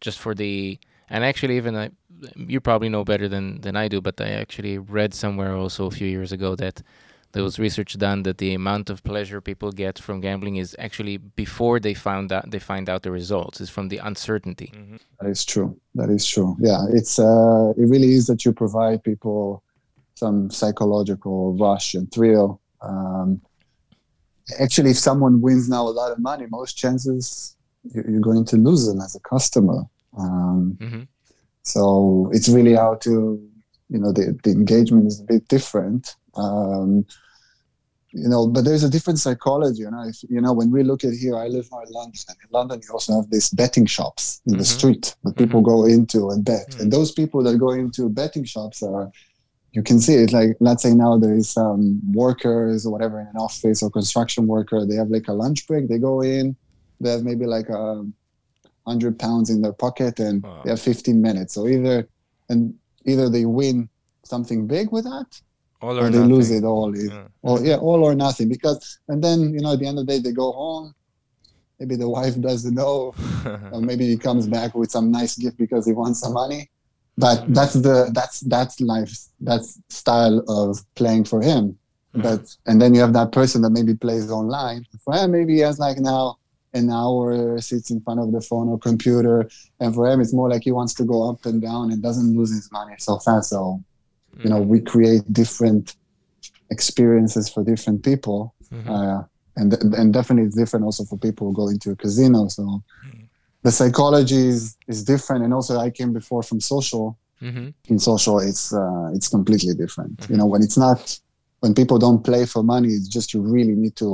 just 0.00 0.18
for 0.18 0.34
the. 0.34 0.78
And 1.08 1.24
actually, 1.24 1.56
even 1.56 1.76
I, 1.76 1.90
you 2.36 2.60
probably 2.60 2.88
know 2.88 3.04
better 3.04 3.28
than 3.28 3.60
than 3.60 3.76
I 3.76 3.88
do, 3.88 4.00
but 4.00 4.20
I 4.20 4.30
actually 4.30 4.78
read 4.78 5.14
somewhere 5.14 5.54
also 5.54 5.86
a 5.86 5.90
few 5.90 6.08
years 6.08 6.32
ago 6.32 6.56
that 6.56 6.82
there 7.36 7.42
was 7.42 7.58
research 7.58 7.98
done 7.98 8.22
that 8.22 8.38
the 8.38 8.54
amount 8.54 8.88
of 8.88 9.04
pleasure 9.04 9.42
people 9.42 9.70
get 9.70 9.98
from 9.98 10.20
gambling 10.20 10.56
is 10.56 10.74
actually 10.78 11.18
before 11.18 11.78
they 11.78 11.92
found 11.92 12.32
out 12.32 12.50
they 12.50 12.58
find 12.58 12.88
out 12.88 13.02
the 13.02 13.10
results 13.10 13.60
is 13.60 13.68
from 13.68 13.88
the 13.88 13.98
uncertainty 13.98 14.72
mm-hmm. 14.74 14.96
that 15.20 15.28
is 15.28 15.44
true 15.44 15.78
that 15.94 16.08
is 16.08 16.26
true 16.26 16.56
yeah 16.58 16.86
it's 16.88 17.18
uh 17.18 17.74
it 17.76 17.86
really 17.92 18.12
is 18.12 18.26
that 18.26 18.44
you 18.46 18.52
provide 18.52 19.04
people 19.04 19.62
some 20.16 20.50
psychological 20.50 21.56
rush 21.56 21.94
and 21.94 22.10
thrill 22.12 22.60
um 22.82 23.40
actually 24.60 24.90
if 24.90 24.98
someone 24.98 25.40
wins 25.40 25.68
now 25.68 25.82
a 25.82 25.96
lot 26.00 26.10
of 26.10 26.18
money 26.18 26.46
most 26.50 26.76
chances 26.76 27.56
you're 27.94 28.20
going 28.20 28.44
to 28.44 28.56
lose 28.56 28.86
them 28.86 29.00
as 29.00 29.14
a 29.14 29.20
customer 29.20 29.82
um 30.18 30.76
mm-hmm. 30.80 31.02
so 31.62 32.28
it's 32.32 32.48
really 32.48 32.74
how 32.74 32.94
to 32.96 33.40
you 33.88 33.98
know 33.98 34.12
the, 34.12 34.36
the 34.42 34.50
engagement 34.50 35.06
is 35.06 35.20
a 35.20 35.24
bit 35.24 35.46
different 35.48 36.16
um, 36.36 37.06
you 38.16 38.28
know, 38.28 38.46
but 38.46 38.64
there's 38.64 38.82
a 38.82 38.88
different 38.88 39.18
psychology. 39.18 39.80
You 39.80 39.90
know, 39.90 40.04
if, 40.08 40.22
you 40.28 40.40
know, 40.40 40.52
when 40.52 40.70
we 40.70 40.82
look 40.82 41.04
at 41.04 41.12
here, 41.12 41.36
I 41.36 41.48
live 41.48 41.68
in 41.70 41.92
London, 41.92 42.20
and 42.28 42.36
in 42.42 42.48
London 42.50 42.80
you 42.82 42.92
also 42.92 43.14
have 43.14 43.30
these 43.30 43.50
betting 43.50 43.86
shops 43.86 44.40
in 44.46 44.52
mm-hmm. 44.52 44.58
the 44.58 44.64
street 44.64 45.14
that 45.24 45.36
people 45.36 45.60
mm-hmm. 45.60 45.70
go 45.70 45.84
into 45.84 46.30
and 46.30 46.44
bet. 46.44 46.80
And 46.80 46.90
those 46.90 47.12
people 47.12 47.42
that 47.42 47.58
go 47.58 47.72
into 47.72 48.08
betting 48.08 48.44
shops 48.44 48.82
are, 48.82 49.10
you 49.72 49.82
can 49.82 50.00
see 50.00 50.14
it. 50.14 50.32
Like, 50.32 50.56
let's 50.60 50.82
say 50.82 50.94
now 50.94 51.18
there 51.18 51.34
is 51.34 51.50
some 51.50 52.00
workers 52.12 52.86
or 52.86 52.92
whatever 52.92 53.20
in 53.20 53.26
an 53.26 53.36
office 53.36 53.82
or 53.82 53.90
construction 53.90 54.46
worker. 54.46 54.86
They 54.86 54.96
have 54.96 55.08
like 55.08 55.28
a 55.28 55.32
lunch 55.32 55.66
break. 55.66 55.88
They 55.88 55.98
go 55.98 56.22
in. 56.22 56.56
They 57.00 57.10
have 57.10 57.24
maybe 57.24 57.46
like 57.46 57.68
a 57.68 58.04
hundred 58.86 59.18
pounds 59.18 59.50
in 59.50 59.60
their 59.62 59.72
pocket, 59.72 60.18
and 60.18 60.42
wow. 60.42 60.62
they 60.64 60.70
have 60.70 60.80
15 60.80 61.20
minutes. 61.20 61.54
So 61.54 61.66
either 61.66 62.08
and 62.48 62.74
either 63.04 63.28
they 63.28 63.44
win 63.44 63.88
something 64.24 64.66
big 64.66 64.90
with 64.90 65.04
that 65.04 65.40
all 65.80 65.98
or, 65.98 66.10
they 66.10 66.18
nothing. 66.18 66.34
lose 66.34 66.50
it 66.50 66.64
all. 66.64 66.96
Yeah. 66.96 67.28
Or 67.42 67.60
yeah, 67.60 67.76
all 67.76 68.04
or 68.04 68.14
nothing. 68.14 68.48
Because 68.48 68.98
and 69.08 69.22
then 69.22 69.52
you 69.54 69.60
know 69.60 69.72
at 69.74 69.78
the 69.78 69.86
end 69.86 69.98
of 69.98 70.06
the 70.06 70.12
day 70.12 70.18
they 70.20 70.32
go 70.32 70.52
home. 70.52 70.94
Maybe 71.78 71.96
the 71.96 72.08
wife 72.18 72.40
doesn't 72.40 72.74
know, 72.74 73.14
or 73.72 73.80
maybe 73.80 74.06
he 74.06 74.16
comes 74.16 74.46
back 74.46 74.74
with 74.74 74.90
some 74.90 75.10
nice 75.10 75.36
gift 75.36 75.58
because 75.58 75.86
he 75.86 75.92
wants 75.92 76.20
some 76.20 76.32
money. 76.32 76.70
But 77.18 77.44
that's 77.48 77.72
the 77.72 78.10
that's 78.12 78.40
that's 78.40 78.80
life 78.80 79.12
that's 79.40 79.80
style 79.88 80.44
of 80.48 80.78
playing 80.96 81.24
for 81.24 81.40
him. 81.40 81.78
Mm-hmm. 82.14 82.22
But 82.22 82.56
and 82.66 82.80
then 82.80 82.94
you 82.94 83.00
have 83.00 83.14
that 83.14 83.32
person 83.32 83.62
that 83.62 83.70
maybe 83.70 83.94
plays 83.94 84.30
online. 84.30 84.84
For 85.02 85.14
him, 85.14 85.32
maybe 85.32 85.54
he 85.54 85.60
has 85.60 85.78
like 85.78 85.98
now 85.98 86.38
an 86.74 86.90
hour 86.90 87.58
sits 87.60 87.90
in 87.90 88.00
front 88.02 88.20
of 88.20 88.32
the 88.32 88.42
phone 88.42 88.68
or 88.68 88.78
computer, 88.78 89.48
and 89.80 89.94
for 89.94 90.06
him 90.10 90.20
it's 90.20 90.34
more 90.34 90.50
like 90.50 90.64
he 90.64 90.72
wants 90.72 90.92
to 90.94 91.04
go 91.04 91.30
up 91.30 91.46
and 91.46 91.62
down 91.62 91.90
and 91.90 92.02
doesn't 92.02 92.36
lose 92.36 92.50
his 92.50 92.70
money 92.70 92.94
so 92.98 93.18
fast. 93.18 93.50
So 93.50 93.82
you 94.42 94.50
know 94.50 94.60
we 94.60 94.80
create 94.80 95.22
different 95.32 95.96
experiences 96.70 97.48
for 97.48 97.64
different 97.64 98.04
people 98.04 98.54
mm-hmm. 98.72 98.90
uh, 98.90 99.22
and 99.56 99.72
and 99.94 100.12
definitely 100.12 100.46
it's 100.46 100.56
different 100.56 100.84
also 100.84 101.04
for 101.04 101.16
people 101.18 101.48
who 101.48 101.54
go 101.54 101.68
into 101.68 101.90
a 101.90 101.96
casino 101.96 102.48
so 102.48 102.62
mm-hmm. 102.62 103.24
The 103.66 103.72
psychology 103.72 104.42
is, 104.54 104.76
is 104.86 105.02
different 105.12 105.40
and 105.44 105.52
also 105.52 105.72
i 105.86 105.90
came 105.98 106.12
before 106.20 106.42
from 106.48 106.60
social. 106.74 107.06
Mm-hmm. 107.46 107.68
in 107.92 107.98
social 107.98 108.36
it's 108.50 108.64
uh, 108.82 109.08
it's 109.16 109.28
completely 109.36 109.74
different. 109.82 110.14
You 110.30 110.38
know 110.38 110.44
mm-hmm. 110.44 110.52
when 110.52 110.62
it's 110.66 110.78
not 110.86 111.00
when 111.62 111.72
people 111.80 111.98
don't 112.06 112.22
play 112.30 112.42
for 112.52 112.62
money 112.74 112.90
it's 112.96 113.10
just 113.16 113.28
you 113.34 113.40
really 113.56 113.76
need 113.84 113.94
to 114.04 114.10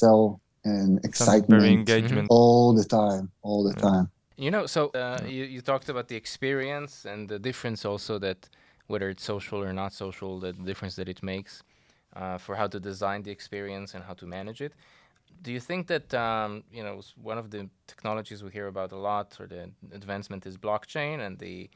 sell 0.00 0.22
and 0.64 0.90
excitement 1.08 1.60
very 1.62 1.72
engagement 1.82 2.26
all 2.36 2.66
the 2.80 2.86
time 3.00 3.24
all 3.46 3.60
the 3.68 3.74
time. 3.88 4.04
You 4.44 4.50
know 4.54 4.64
so 4.74 4.80
uh, 5.02 5.20
you, 5.36 5.44
you 5.54 5.60
talked 5.72 5.88
about 5.94 6.06
the 6.12 6.18
experience 6.24 6.92
and 7.12 7.20
the 7.32 7.38
difference 7.48 7.80
also 7.90 8.14
that 8.26 8.40
whether 8.90 9.08
it's 9.12 9.24
social 9.34 9.60
or 9.68 9.72
not 9.82 9.90
social, 10.04 10.30
the 10.46 10.52
difference 10.70 10.94
that 11.00 11.08
it 11.14 11.20
makes 11.22 11.52
uh, 12.16 12.38
for 12.38 12.56
how 12.56 12.66
to 12.74 12.80
design 12.80 13.22
the 13.22 13.30
experience 13.30 13.94
and 13.94 14.02
how 14.08 14.14
to 14.14 14.26
manage 14.26 14.60
it. 14.60 14.72
Do 15.42 15.52
you 15.52 15.60
think 15.60 15.86
that 15.86 16.12
um, 16.14 16.64
you 16.72 16.82
know 16.82 17.00
one 17.22 17.38
of 17.38 17.50
the 17.50 17.68
technologies 17.86 18.42
we 18.42 18.50
hear 18.50 18.66
about 18.66 18.92
a 18.92 18.96
lot, 18.96 19.36
or 19.40 19.46
the 19.46 19.70
advancement, 19.92 20.46
is 20.46 20.56
blockchain 20.56 21.20
and 21.24 21.38
the 21.38 21.70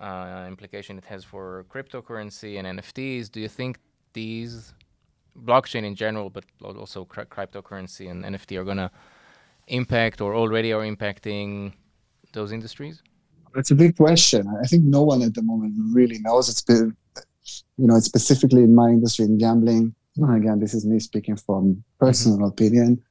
uh, 0.00 0.44
implication 0.48 0.98
it 0.98 1.04
has 1.04 1.24
for 1.24 1.64
cryptocurrency 1.72 2.58
and 2.58 2.78
NFTs? 2.78 3.30
Do 3.30 3.40
you 3.40 3.48
think 3.48 3.78
these 4.12 4.74
blockchain 5.44 5.84
in 5.84 5.94
general, 5.94 6.30
but 6.30 6.44
also 6.62 7.04
cr- 7.04 7.22
cryptocurrency 7.22 8.10
and 8.10 8.24
NFT 8.24 8.58
are 8.58 8.64
going 8.64 8.76
to 8.78 8.90
impact 9.68 10.20
or 10.20 10.34
already 10.34 10.72
are 10.72 10.82
impacting 10.82 11.72
those 12.32 12.52
industries? 12.52 13.02
It's 13.54 13.70
a 13.70 13.74
big 13.74 13.96
question. 13.96 14.46
I 14.62 14.66
think 14.66 14.84
no 14.84 15.02
one 15.02 15.22
at 15.22 15.34
the 15.34 15.42
moment 15.42 15.74
really 15.92 16.18
knows. 16.20 16.48
It's 16.48 16.62
been, 16.62 16.96
you 17.76 17.86
know, 17.86 17.96
it's 17.96 18.06
specifically 18.06 18.62
in 18.62 18.74
my 18.74 18.88
industry 18.88 19.26
in 19.26 19.38
gambling. 19.38 19.94
Again, 20.18 20.60
this 20.60 20.74
is 20.74 20.84
me 20.84 20.98
speaking 21.00 21.36
from 21.36 21.82
personal 21.98 22.38
mm-hmm. 22.38 22.46
opinion. 22.46 23.02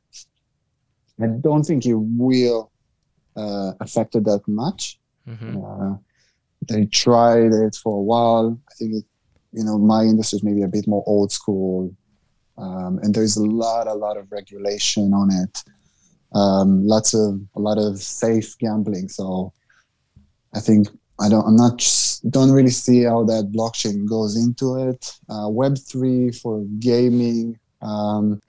I 1.20 1.28
don't 1.28 1.64
think 1.64 1.86
it 1.86 1.96
will 1.96 2.72
uh, 3.36 3.72
affect 3.80 4.16
it 4.16 4.26
that 4.26 4.48
much. 4.48 5.00
Mm-hmm. 5.28 5.64
Uh, 5.64 5.98
they 6.68 6.86
tried 6.86 7.54
it 7.54 7.76
for 7.76 7.98
a 7.98 8.02
while. 8.02 8.60
I 8.70 8.74
think 8.76 8.96
it, 8.96 9.06
you 9.52 9.64
know, 9.64 9.78
my 9.78 10.04
industry 10.04 10.38
is 10.38 10.44
maybe 10.44 10.62
a 10.62 10.68
bit 10.68 10.88
more 10.88 11.04
old 11.08 11.32
school, 11.32 11.94
um, 12.58 13.00
and 13.02 13.14
there's 13.14 13.38
a 13.38 13.44
lot, 13.44 13.88
a 13.88 13.94
lot 13.94 14.18
of 14.18 14.32
regulation 14.32 15.14
on 15.14 15.32
it. 15.32 15.64
Um, 16.34 16.86
lots 16.86 17.14
of 17.14 17.42
a 17.56 17.60
lot 17.60 17.78
of 17.78 18.00
safe 18.00 18.58
gambling. 18.60 19.10
So 19.10 19.54
I 20.54 20.60
think 20.60 20.88
I 21.22 21.30
don't. 21.30 21.46
I'm 21.46 21.56
not. 21.56 21.78
Don't 22.30 22.52
really 22.52 22.72
see 22.72 23.04
how 23.04 23.24
that 23.26 23.52
blockchain 23.52 24.08
goes 24.08 24.36
into 24.36 24.90
it. 24.90 25.14
Uh, 25.30 25.48
Web 25.50 25.78
three 25.78 26.32
for 26.32 26.66
gaming. 26.80 27.60
Um, 27.82 28.42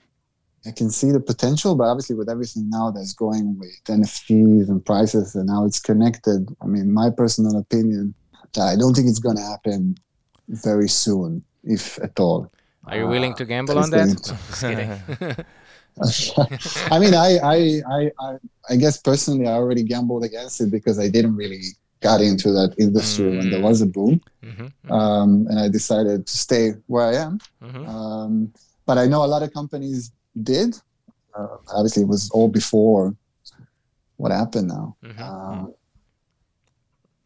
I 0.66 0.70
can 0.70 0.90
see 0.90 1.10
the 1.10 1.20
potential, 1.20 1.74
but 1.74 1.84
obviously 1.84 2.16
with 2.16 2.30
everything 2.30 2.70
now 2.70 2.90
that's 2.90 3.14
going 3.14 3.58
with 3.58 3.76
NFTs 3.84 4.68
and 4.68 4.84
prices 4.84 5.34
and 5.34 5.50
how 5.50 5.66
it's 5.66 5.80
connected, 5.80 6.54
I 6.62 6.66
mean, 6.66 6.92
my 6.92 7.10
personal 7.10 7.58
opinion, 7.58 8.14
I 8.56 8.76
don't 8.76 8.94
think 8.94 9.08
it's 9.08 9.18
going 9.18 9.36
to 9.36 9.42
happen 9.42 9.96
very 10.48 10.88
soon, 10.88 11.42
if 11.64 11.98
at 12.00 12.18
all. 12.20 12.52
Are 12.86 12.96
you 12.96 13.08
willing 13.08 13.34
to 13.34 13.44
gamble 13.44 13.76
uh, 13.76 13.82
on 13.82 13.90
that? 13.90 15.44
I 16.92 16.98
mean, 16.98 17.14
I, 17.14 17.38
I, 17.42 17.82
I, 17.90 18.10
I, 18.20 18.36
I 18.70 18.76
guess 18.76 18.98
personally, 18.98 19.48
I 19.48 19.52
already 19.52 19.82
gambled 19.82 20.24
against 20.24 20.60
it 20.60 20.70
because 20.70 20.98
I 20.98 21.08
didn't 21.08 21.34
really 21.36 21.62
got 22.02 22.20
into 22.20 22.52
that 22.52 22.74
industry 22.78 23.26
mm-hmm. 23.26 23.38
when 23.38 23.50
there 23.50 23.60
was 23.60 23.80
a 23.80 23.86
boom. 23.86 24.20
Mm-hmm. 24.44 24.64
mm-hmm. 24.64 24.92
Um, 24.92 25.46
and 25.48 25.58
I 25.58 25.68
decided 25.68 26.26
to 26.26 26.38
stay 26.38 26.72
where 26.86 27.06
I 27.06 27.14
am. 27.14 27.38
Mm-hmm. 27.62 27.88
Um, 27.88 28.52
but 28.86 28.98
I 28.98 29.06
know 29.06 29.24
a 29.24 29.30
lot 29.34 29.42
of 29.42 29.52
companies 29.52 30.12
did. 30.42 30.76
Uh, 31.34 31.56
obviously, 31.68 32.02
it 32.02 32.08
was 32.08 32.30
all 32.30 32.48
before 32.48 33.14
what 34.16 34.32
happened 34.32 34.68
now. 34.68 34.96
Mm-hmm. 35.04 35.22
Um, 35.22 35.74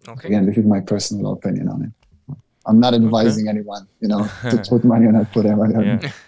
okay. 0.09 0.29
Again, 0.29 0.47
this 0.47 0.57
is 0.57 0.65
my 0.65 0.81
personal 0.81 1.33
opinion 1.33 1.69
on 1.69 1.83
it. 1.83 1.93
I'm 2.69 2.81
not 2.81 2.95
advising 2.95 3.49
okay. 3.49 3.59
anyone, 3.59 3.87
you 4.01 4.09
know, 4.09 4.29
to 4.51 4.59
put 4.69 4.85
money 4.85 5.07
on 5.07 5.17
it, 5.17 5.33
put 5.33 5.45
money 5.47 5.75
on 5.75 5.85
yeah. 5.85 6.11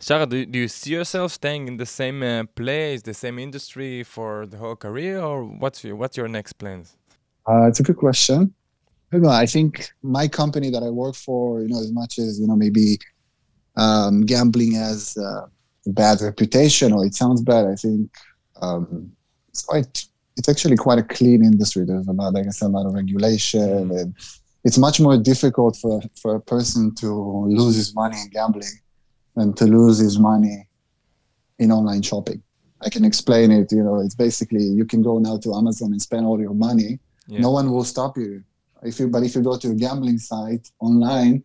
Shahar, 0.00 0.26
do, 0.26 0.46
do 0.46 0.58
you 0.60 0.68
see 0.68 0.92
yourself 0.92 1.32
staying 1.32 1.66
in 1.66 1.76
the 1.76 1.86
same 1.86 2.22
uh, 2.22 2.44
place, 2.54 3.02
the 3.02 3.14
same 3.14 3.38
industry 3.38 4.04
for 4.04 4.46
the 4.46 4.56
whole 4.56 4.76
career, 4.76 5.20
or 5.20 5.44
what's 5.44 5.82
your, 5.82 5.96
what's 5.96 6.16
your 6.16 6.28
next 6.28 6.54
plans? 6.54 6.96
Uh, 7.48 7.66
it's 7.66 7.80
a 7.80 7.82
good 7.82 7.96
question. 7.96 8.54
I, 9.12 9.18
know, 9.18 9.28
I 9.28 9.46
think 9.46 9.90
my 10.02 10.26
company 10.28 10.70
that 10.70 10.82
I 10.82 10.88
work 10.88 11.14
for, 11.14 11.60
you 11.60 11.68
know, 11.68 11.80
as 11.80 11.92
much 11.92 12.18
as 12.18 12.40
you 12.40 12.46
know, 12.46 12.56
maybe 12.56 12.98
um, 13.76 14.24
gambling 14.24 14.72
has 14.72 15.16
a 15.16 15.48
bad 15.86 16.20
reputation 16.20 16.92
or 16.92 17.04
it 17.04 17.14
sounds 17.14 17.42
bad, 17.42 17.66
I 17.66 17.74
think 17.74 18.10
um, 18.60 19.12
it's 19.50 19.62
quite. 19.62 20.06
It's 20.38 20.48
actually 20.48 20.76
quite 20.76 20.98
a 20.98 21.02
clean 21.02 21.44
industry. 21.44 21.84
There's 21.84 22.08
a 22.08 22.12
lot, 22.12 22.34
I 22.34 22.42
guess, 22.42 22.62
a 22.62 22.68
lot 22.68 22.86
of 22.86 22.94
regulation, 22.94 23.90
and 23.90 24.14
it's 24.64 24.78
much 24.78 24.98
more 24.98 25.18
difficult 25.18 25.76
for 25.76 26.00
for 26.18 26.36
a 26.36 26.40
person 26.40 26.94
to 26.96 27.06
lose 27.48 27.76
his 27.76 27.94
money 27.94 28.18
in 28.18 28.30
gambling 28.30 28.80
than 29.36 29.52
to 29.54 29.66
lose 29.66 29.98
his 29.98 30.18
money 30.18 30.66
in 31.58 31.70
online 31.70 32.00
shopping. 32.00 32.42
I 32.80 32.88
can 32.88 33.04
explain 33.04 33.50
it. 33.50 33.70
You 33.72 33.82
know, 33.82 34.00
it's 34.00 34.14
basically 34.14 34.62
you 34.64 34.86
can 34.86 35.02
go 35.02 35.18
now 35.18 35.36
to 35.36 35.54
Amazon 35.54 35.92
and 35.92 36.00
spend 36.00 36.24
all 36.24 36.40
your 36.40 36.54
money 36.54 36.98
yeah. 37.26 37.40
No 37.40 37.50
one 37.50 37.70
will 37.70 37.84
stop 37.84 38.16
you. 38.16 38.42
If 38.82 38.98
you 38.98 39.08
but 39.08 39.22
if 39.22 39.34
you 39.34 39.42
go 39.42 39.56
to 39.56 39.70
a 39.70 39.74
gambling 39.74 40.18
site 40.18 40.70
online, 40.80 41.44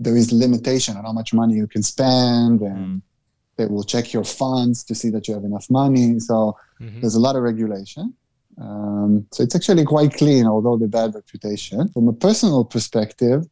there 0.00 0.16
is 0.16 0.32
limitation 0.32 0.96
on 0.96 1.04
how 1.04 1.12
much 1.12 1.32
money 1.32 1.54
you 1.54 1.66
can 1.66 1.82
spend 1.82 2.60
and 2.60 2.76
mm. 2.76 3.02
they 3.56 3.66
will 3.66 3.84
check 3.84 4.12
your 4.12 4.24
funds 4.24 4.84
to 4.84 4.94
see 4.94 5.10
that 5.10 5.28
you 5.28 5.34
have 5.34 5.44
enough 5.44 5.68
money. 5.70 6.18
So 6.18 6.56
mm-hmm. 6.80 7.00
there's 7.00 7.14
a 7.14 7.20
lot 7.20 7.36
of 7.36 7.42
regulation. 7.42 8.14
Um, 8.60 9.26
so 9.32 9.42
it's 9.42 9.54
actually 9.54 9.84
quite 9.84 10.14
clean, 10.14 10.46
although 10.46 10.76
the 10.76 10.88
bad 10.88 11.14
reputation. 11.14 11.88
From 11.88 12.08
a 12.08 12.12
personal 12.12 12.64
perspective, 12.64 13.46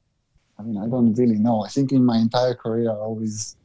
I 0.59 0.62
mean, 0.62 0.78
I 0.78 0.87
don't 0.87 1.14
really 1.14 1.38
know. 1.38 1.64
I 1.64 1.68
think 1.68 1.92
in 1.92 2.04
my 2.04 2.16
entire 2.16 2.54
career, 2.54 2.90
I 2.90 2.94
always, 2.94 3.57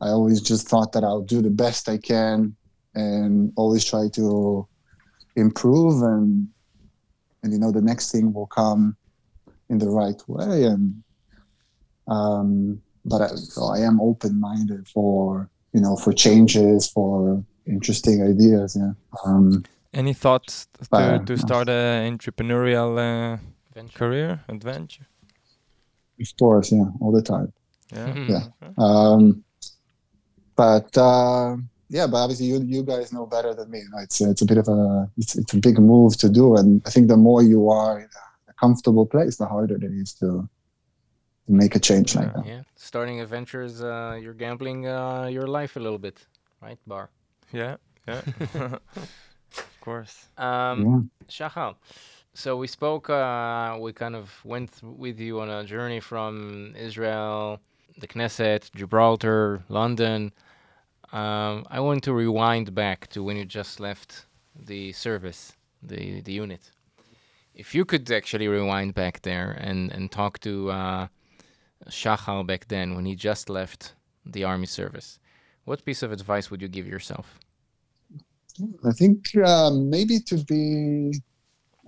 I 0.00 0.08
always 0.08 0.42
just 0.42 0.68
thought 0.68 0.92
that 0.92 1.04
I'll 1.04 1.22
do 1.22 1.40
the 1.40 1.50
best 1.50 1.88
I 1.88 1.96
can, 1.96 2.54
and 2.94 3.52
always 3.56 3.84
try 3.84 4.08
to 4.14 4.66
improve, 5.36 6.02
and 6.02 6.48
and 7.42 7.52
you 7.52 7.58
know 7.58 7.72
the 7.72 7.82
next 7.82 8.12
thing 8.12 8.32
will 8.32 8.46
come 8.46 8.96
in 9.68 9.78
the 9.78 9.90
right 9.90 10.20
way. 10.28 10.64
And 10.64 11.02
um, 12.08 12.82
but 13.04 13.22
I, 13.22 13.28
so 13.28 13.66
I 13.66 13.80
am 13.80 14.00
open-minded 14.00 14.88
for 14.88 15.50
you 15.72 15.80
know 15.80 15.96
for 15.96 16.12
changes, 16.12 16.88
for 16.88 17.44
interesting 17.66 18.22
ideas. 18.22 18.76
Yeah. 18.78 18.92
Um, 19.24 19.64
any 19.94 20.14
thoughts 20.14 20.68
to, 20.94 21.22
to 21.26 21.36
start 21.36 21.68
an 21.68 22.16
entrepreneurial 22.16 22.96
uh, 22.98 23.38
career 23.94 24.40
adventure? 24.48 25.06
Of 26.20 26.36
course, 26.38 26.72
yeah, 26.72 26.84
all 27.00 27.12
the 27.12 27.22
time. 27.22 27.52
Yeah. 27.94 28.14
yeah. 28.28 28.44
Um, 28.78 29.44
but 30.56 30.96
uh, 30.96 31.56
yeah, 31.92 32.06
but 32.06 32.18
obviously 32.24 32.46
you 32.46 32.58
you 32.74 32.82
guys 32.82 33.12
know 33.12 33.26
better 33.26 33.52
than 33.54 33.70
me. 33.70 33.80
You 33.80 33.90
know, 33.90 33.98
it's 33.98 34.18
it's 34.20 34.42
a 34.46 34.46
bit 34.46 34.58
of 34.62 34.66
a 34.68 35.10
it's, 35.18 35.36
it's 35.36 35.52
a 35.52 35.58
big 35.58 35.78
move 35.78 36.16
to 36.24 36.28
do, 36.28 36.56
and 36.56 36.80
I 36.86 36.90
think 36.90 37.08
the 37.08 37.18
more 37.28 37.42
you 37.42 37.70
are 37.70 38.00
in 38.00 38.10
a 38.48 38.54
comfortable 38.54 39.06
place, 39.06 39.36
the 39.36 39.46
harder 39.46 39.76
it 39.76 39.92
is 40.02 40.14
to 40.20 40.48
to 41.46 41.52
make 41.62 41.76
a 41.76 41.80
change 41.88 42.16
like 42.16 42.32
that. 42.34 42.46
Yeah, 42.46 42.62
starting 42.76 43.20
adventures, 43.20 43.82
uh, 43.82 44.18
you're 44.22 44.38
gambling 44.44 44.86
uh, 44.86 45.26
your 45.26 45.46
life 45.46 45.76
a 45.76 45.80
little 45.80 45.98
bit, 45.98 46.26
right, 46.62 46.78
Bar? 46.86 47.10
Yeah, 47.52 47.76
yeah. 48.08 48.22
Of 49.58 49.80
course. 49.80 50.28
Um, 50.38 51.10
yeah. 51.28 51.72
so 52.34 52.56
we 52.56 52.66
spoke, 52.68 53.10
uh, 53.10 53.76
we 53.80 53.92
kind 53.92 54.16
of 54.16 54.30
went 54.44 54.70
with 54.82 55.20
you 55.20 55.40
on 55.40 55.50
a 55.50 55.64
journey 55.64 56.00
from 56.00 56.74
Israel, 56.76 57.60
the 57.98 58.06
Knesset, 58.06 58.70
Gibraltar, 58.74 59.62
London. 59.68 60.32
Um, 61.12 61.66
I 61.70 61.78
want 61.80 62.02
to 62.04 62.14
rewind 62.14 62.74
back 62.74 63.06
to 63.08 63.22
when 63.22 63.36
you 63.36 63.44
just 63.44 63.80
left 63.80 64.24
the 64.58 64.92
service, 64.92 65.52
the, 65.82 66.22
the 66.22 66.32
unit. 66.32 66.70
If 67.54 67.74
you 67.74 67.84
could 67.84 68.10
actually 68.10 68.48
rewind 68.48 68.94
back 68.94 69.20
there 69.20 69.58
and, 69.60 69.92
and 69.92 70.10
talk 70.10 70.38
to 70.40 70.70
uh, 70.70 71.08
back 72.46 72.66
then 72.68 72.94
when 72.94 73.04
he 73.04 73.14
just 73.14 73.50
left 73.50 73.94
the 74.24 74.44
army 74.44 74.66
service, 74.66 75.18
what 75.64 75.84
piece 75.84 76.02
of 76.02 76.12
advice 76.12 76.50
would 76.50 76.62
you 76.62 76.68
give 76.68 76.86
yourself? 76.86 77.38
I 78.84 78.92
think 78.92 79.36
uh, 79.36 79.70
maybe 79.70 80.18
to 80.20 80.36
be, 80.44 81.20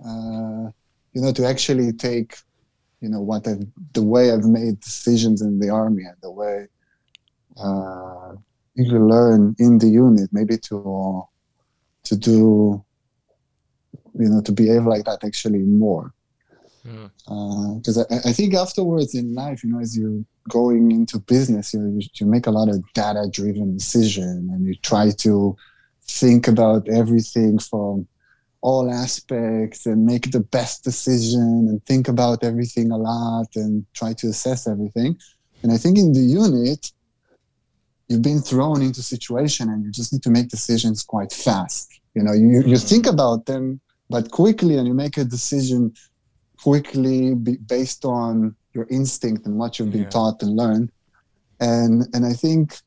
uh, 0.05 0.69
you 1.13 1.21
know, 1.21 1.31
to 1.31 1.45
actually 1.47 1.93
take, 1.93 2.37
you 3.01 3.09
know, 3.09 3.21
what 3.21 3.47
I've, 3.47 3.65
the 3.93 4.03
way 4.03 4.31
I've 4.31 4.45
made 4.45 4.79
decisions 4.81 5.41
in 5.41 5.57
the 5.59 5.69
army 5.69 6.03
and 6.03 6.17
the 6.21 6.31
way 6.31 6.67
uh, 7.57 8.33
you 8.75 8.99
learn 8.99 9.55
in 9.59 9.79
the 9.79 9.87
unit, 9.87 10.29
maybe 10.31 10.57
to 10.57 11.23
to 12.03 12.15
do, 12.15 12.83
you 14.13 14.29
know, 14.29 14.41
to 14.41 14.51
behave 14.51 14.85
like 14.85 15.05
that 15.05 15.23
actually 15.23 15.59
more. 15.59 16.13
Because 16.83 17.97
mm. 17.97 18.05
I, 18.11 18.29
I 18.29 18.33
think 18.33 18.53
afterwards 18.53 19.15
in 19.15 19.33
life, 19.33 19.63
you 19.63 19.71
know, 19.71 19.79
as 19.79 19.97
you're 19.97 20.23
going 20.49 20.91
into 20.91 21.17
business, 21.17 21.73
you, 21.73 21.81
you, 21.97 22.07
you 22.13 22.25
make 22.27 22.45
a 22.45 22.51
lot 22.51 22.69
of 22.69 22.83
data 22.93 23.27
driven 23.31 23.75
decision 23.75 24.49
and 24.51 24.67
you 24.67 24.75
try 24.75 25.09
to 25.09 25.57
think 26.03 26.47
about 26.47 26.87
everything 26.87 27.57
from 27.57 28.07
all 28.61 28.91
aspects 28.91 29.85
and 29.85 30.05
make 30.05 30.31
the 30.31 30.39
best 30.39 30.83
decision 30.83 31.67
and 31.69 31.83
think 31.85 32.07
about 32.07 32.43
everything 32.43 32.91
a 32.91 32.97
lot 32.97 33.47
and 33.55 33.85
try 33.93 34.13
to 34.13 34.27
assess 34.27 34.67
everything. 34.67 35.17
And 35.63 35.71
I 35.71 35.77
think 35.77 35.97
in 35.97 36.13
the 36.13 36.19
unit, 36.19 36.91
you've 38.07 38.21
been 38.21 38.41
thrown 38.41 38.81
into 38.81 39.01
situation 39.01 39.69
and 39.69 39.83
you 39.83 39.91
just 39.91 40.13
need 40.13 40.23
to 40.23 40.29
make 40.29 40.49
decisions 40.49 41.03
quite 41.03 41.31
fast. 41.31 41.99
You 42.13 42.23
know, 42.23 42.33
you, 42.33 42.47
you 42.47 42.61
mm-hmm. 42.61 42.75
think 42.75 43.07
about 43.07 43.45
them, 43.45 43.79
but 44.09 44.31
quickly 44.31 44.77
and 44.77 44.87
you 44.87 44.93
make 44.93 45.17
a 45.17 45.25
decision 45.25 45.93
quickly 46.61 47.33
based 47.33 48.05
on 48.05 48.55
your 48.73 48.87
instinct 48.89 49.45
and 49.45 49.57
what 49.57 49.79
you've 49.79 49.91
been 49.91 50.03
yeah. 50.03 50.09
taught 50.09 50.41
and 50.41 50.55
learned. 50.55 50.91
And, 51.59 52.03
and 52.13 52.25
I 52.25 52.33
think 52.33 52.77